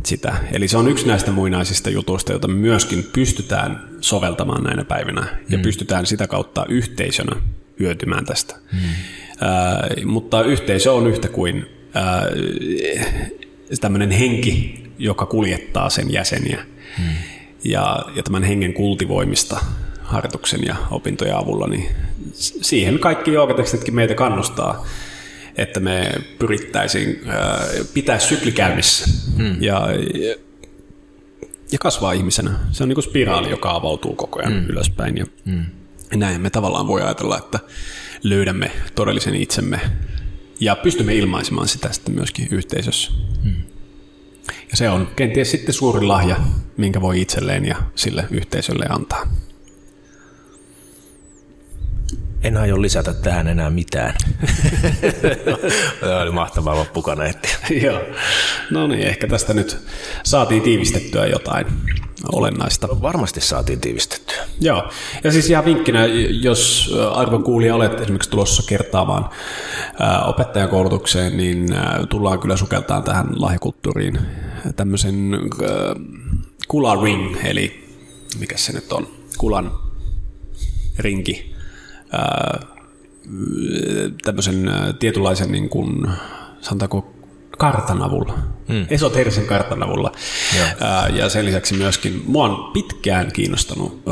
sitä. 0.05 0.35
Eli 0.51 0.67
se 0.67 0.77
on 0.77 0.88
yksi 0.88 1.07
näistä 1.07 1.31
muinaisista 1.31 1.89
jutuista, 1.89 2.31
joita 2.31 2.47
me 2.47 2.53
myöskin 2.53 3.03
pystytään 3.13 3.89
soveltamaan 4.01 4.63
näinä 4.63 4.85
päivinä, 4.85 5.27
ja 5.49 5.57
mm. 5.57 5.62
pystytään 5.62 6.05
sitä 6.05 6.27
kautta 6.27 6.65
yhteisönä 6.69 7.41
hyötymään 7.79 8.25
tästä. 8.25 8.55
Mm. 8.73 8.79
Ää, 9.41 9.88
mutta 10.05 10.43
yhteisö 10.43 10.93
on 10.93 11.07
yhtä 11.07 11.27
kuin 11.27 11.65
ää, 11.93 12.25
tämmöinen 13.82 14.12
henki, 14.12 14.84
joka 14.99 15.25
kuljettaa 15.25 15.89
sen 15.89 16.12
jäseniä. 16.13 16.65
Hmm. 16.97 17.13
Ja, 17.63 18.05
ja 18.15 18.23
tämän 18.23 18.43
hengen 18.43 18.73
kultivoimista 18.73 19.60
harjoituksen 20.01 20.63
ja 20.65 20.75
opintojen 20.91 21.36
avulla, 21.36 21.67
niin 21.67 21.89
siihen 22.62 22.99
kaikki 22.99 23.34
joogatekstitkin 23.34 23.95
meitä 23.95 24.15
kannustaa, 24.15 24.86
että 25.58 25.79
me 25.79 26.12
pyrittäisiin 26.39 27.21
pitää 27.93 28.19
sykli 28.19 28.51
käynnissä 28.51 29.05
hmm. 29.38 29.63
ja, 29.63 29.88
ja 31.71 31.79
kasvaa 31.79 32.12
ihmisenä. 32.12 32.51
Se 32.71 32.84
on 32.84 32.89
niin 32.89 32.95
kuin 32.95 33.03
spiraali, 33.03 33.49
joka 33.49 33.71
avautuu 33.71 34.15
koko 34.15 34.39
ajan 34.39 34.53
hmm. 34.53 34.69
ylöspäin. 34.69 35.17
Ja 35.17 35.25
hmm. 35.45 35.65
näin 36.15 36.41
me 36.41 36.49
tavallaan 36.49 36.88
voi 36.88 37.01
ajatella, 37.01 37.38
että 37.38 37.60
löydämme 38.23 38.71
todellisen 38.95 39.36
itsemme 39.36 39.79
ja 40.59 40.75
pystymme 40.75 41.15
ilmaisemaan 41.15 41.67
sitä 41.67 41.93
sitten 41.93 42.15
myöskin 42.15 42.47
yhteisössä. 42.51 43.11
Hmm. 43.43 43.55
Ja 44.71 44.77
se 44.77 44.89
on 44.89 45.07
kenties 45.15 45.51
sitten 45.51 45.73
suuri 45.73 46.05
lahja, 46.05 46.35
minkä 46.77 47.01
voi 47.01 47.21
itselleen 47.21 47.65
ja 47.65 47.75
sille 47.95 48.25
yhteisölle 48.31 48.85
antaa. 48.89 49.27
En 52.43 52.57
aio 52.57 52.81
lisätä 52.81 53.13
tähän 53.13 53.47
enää 53.47 53.69
mitään. 53.69 54.13
Tämä 56.01 56.21
oli 56.21 56.31
mahtava 56.31 56.75
loppukaneetti. 56.75 57.49
Joo. 57.85 58.01
No 58.71 58.87
niin, 58.87 59.07
ehkä 59.07 59.27
tästä 59.27 59.53
nyt 59.53 59.77
saatiin 60.23 60.61
tiivistettyä 60.61 61.27
jotain 61.27 61.65
olennaista. 62.32 62.88
Varmasti 63.01 63.41
saatiin 63.41 63.82
tiivistettyä. 63.82 64.38
Joo, 64.62 64.89
ja 65.23 65.32
siis 65.32 65.49
ihan 65.49 65.65
vinkkinä, 65.65 66.05
jos 66.41 66.93
arvon 67.13 67.43
kuulija 67.43 67.75
olet 67.75 68.01
esimerkiksi 68.01 68.29
tulossa 68.29 68.63
kertaamaan 68.67 69.29
opettajakoulutukseen, 70.25 71.38
niin 71.38 71.67
tullaan 72.10 72.39
kyllä 72.39 72.58
sukeltaan 72.58 73.03
tähän 73.03 73.41
lahjakulttuuriin 73.41 74.19
tämmöisen 74.75 75.32
kula 76.67 77.03
ring, 77.03 77.38
eli 77.43 77.89
mikä 78.39 78.58
se 78.58 78.73
nyt 78.73 78.93
on, 78.93 79.08
kulan 79.38 79.71
rinki, 80.99 81.55
tämmöisen 84.23 84.71
tietynlaisen 84.99 85.51
niin 85.51 85.69
kuin, 85.69 86.08
sanotaanko 86.62 87.13
kartan 87.59 88.01
avulla, 88.01 88.33
mm. 88.67 88.85
esoterisen 88.89 89.45
kartan 89.45 89.83
avulla. 89.83 90.11
Ää, 90.79 91.07
ja 91.07 91.29
sen 91.29 91.45
lisäksi 91.45 91.73
myöskin, 91.73 92.23
mua 92.25 92.45
on 92.45 92.71
pitkään 92.73 93.31
kiinnostanut 93.31 94.03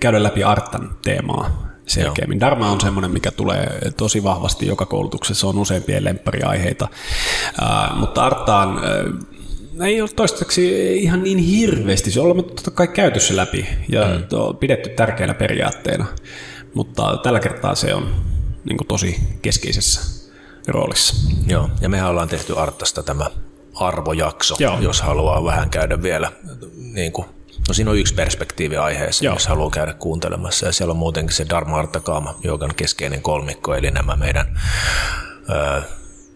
käydä 0.00 0.22
läpi 0.22 0.44
Artan 0.44 0.96
teemaa 1.02 1.68
selkeämmin. 1.86 2.36
Joo. 2.40 2.48
Dharma 2.48 2.70
on 2.70 2.80
semmoinen, 2.80 3.10
mikä 3.10 3.30
tulee 3.30 3.78
tosi 3.96 4.22
vahvasti 4.22 4.66
joka 4.66 4.86
koulutuksessa, 4.86 5.46
on 5.46 5.58
useimpien 5.58 6.04
lemppariaiheita, 6.04 6.88
ää, 7.60 7.92
mutta 7.96 8.24
Artaan 8.26 8.80
ei 9.84 10.00
ole 10.00 10.10
toistaiseksi 10.16 10.96
ihan 10.98 11.22
niin 11.22 11.38
hirveästi. 11.38 12.10
Se 12.10 12.20
on 12.20 12.26
ollut 12.26 12.54
totta 12.54 12.70
kai 12.70 12.88
käyty 12.88 13.20
se 13.20 13.36
läpi 13.36 13.66
ja 13.88 14.04
mm. 14.04 14.58
pidetty 14.60 14.88
tärkeänä 14.88 15.34
periaatteena, 15.34 16.06
mutta 16.74 17.16
tällä 17.22 17.40
kertaa 17.40 17.74
se 17.74 17.94
on 17.94 18.14
niin 18.64 18.78
tosi 18.88 19.20
keskeisessä 19.42 20.17
roolissa. 20.72 21.30
Joo, 21.46 21.70
ja 21.80 21.88
mehän 21.88 22.10
ollaan 22.10 22.28
tehty 22.28 22.58
Arttasta 22.58 23.02
tämä 23.02 23.26
arvojakso, 23.74 24.56
Joo. 24.58 24.78
jos 24.80 25.02
haluaa 25.02 25.44
vähän 25.44 25.70
käydä 25.70 26.02
vielä 26.02 26.32
niin 26.92 27.12
kuin 27.12 27.26
No 27.68 27.74
siinä 27.74 27.90
on 27.90 27.98
yksi 27.98 28.14
perspektiivi 28.14 28.76
aiheessa, 28.76 29.24
Joo. 29.24 29.34
jos 29.34 29.46
haluaa 29.46 29.70
käydä 29.70 29.92
kuuntelemassa. 29.92 30.66
Ja 30.66 30.72
siellä 30.72 30.92
on 30.92 30.96
muutenkin 30.96 31.36
se 31.36 31.46
Dharma 31.48 31.78
Artakaama, 31.78 32.34
joka 32.44 32.68
keskeinen 32.76 33.22
kolmikko, 33.22 33.74
eli 33.74 33.90
nämä 33.90 34.16
meidän 34.16 34.58
ö, 35.50 35.82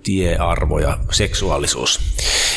tiearvo 0.03 0.79
ja 0.79 0.99
seksuaalisuus. 1.11 2.01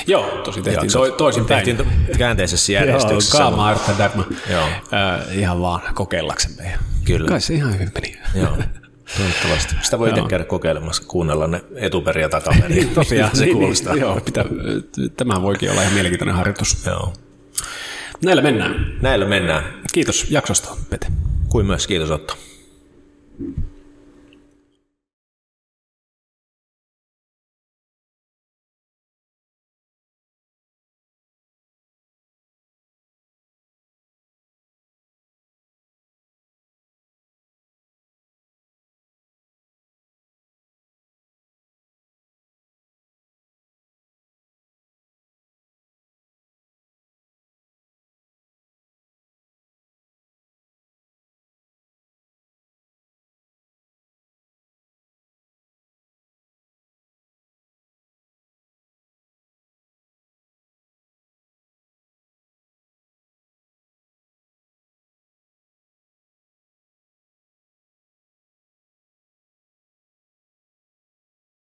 Joo, 0.07 0.41
tosi 0.43 0.61
tehtiin 0.61 0.91
to, 0.91 1.11
toisin 1.11 1.45
Tehtiin 1.45 1.77
käänteisessä 2.17 2.71
järjestyksessä. 2.71 3.38
Joo, 3.38 3.49
kaama, 3.49 3.67
arta, 3.67 3.91
dharma. 3.97 4.25
Joo. 4.51 4.63
Äh, 4.63 5.38
ihan 5.38 5.61
vaan 5.61 5.81
kokeillaksemme. 5.93 6.79
Kyllä. 7.05 7.27
Kai 7.27 7.41
se 7.41 7.53
ihan 7.53 7.73
hyvin 7.73 7.91
meni. 7.93 8.17
Joo. 8.35 8.57
Toivottavasti. 9.17 9.75
Sitä 9.81 9.99
voi 9.99 10.09
itse 10.09 10.21
käydä 10.29 10.45
kokeilemassa, 10.45 11.03
kuunnella 11.07 11.47
ne 11.47 11.61
etuperi 11.75 12.21
ja 12.21 12.29
takaperi. 12.29 12.75
niin, 12.75 12.89
tosiaan, 12.95 13.35
se 13.35 13.45
niin, 13.45 13.57
kuulostaa. 13.57 13.93
Niin, 13.93 14.01
joo, 14.01 14.21
pitää, 14.21 14.45
tämä 15.17 15.41
voikin 15.41 15.71
olla 15.71 15.81
ihan 15.81 15.93
mielenkiintoinen 15.93 16.35
harjoitus. 16.35 16.85
Joo. 16.85 17.13
Näillä 18.25 18.41
mennään. 18.41 18.97
Näillä 19.01 19.25
mennään. 19.25 19.63
Kiitos 19.93 20.31
jaksosta, 20.31 20.77
Pete. 20.89 21.07
Kuin 21.49 21.65
myös 21.65 21.87
kiitos 21.87 22.11
Otto. 22.11 22.37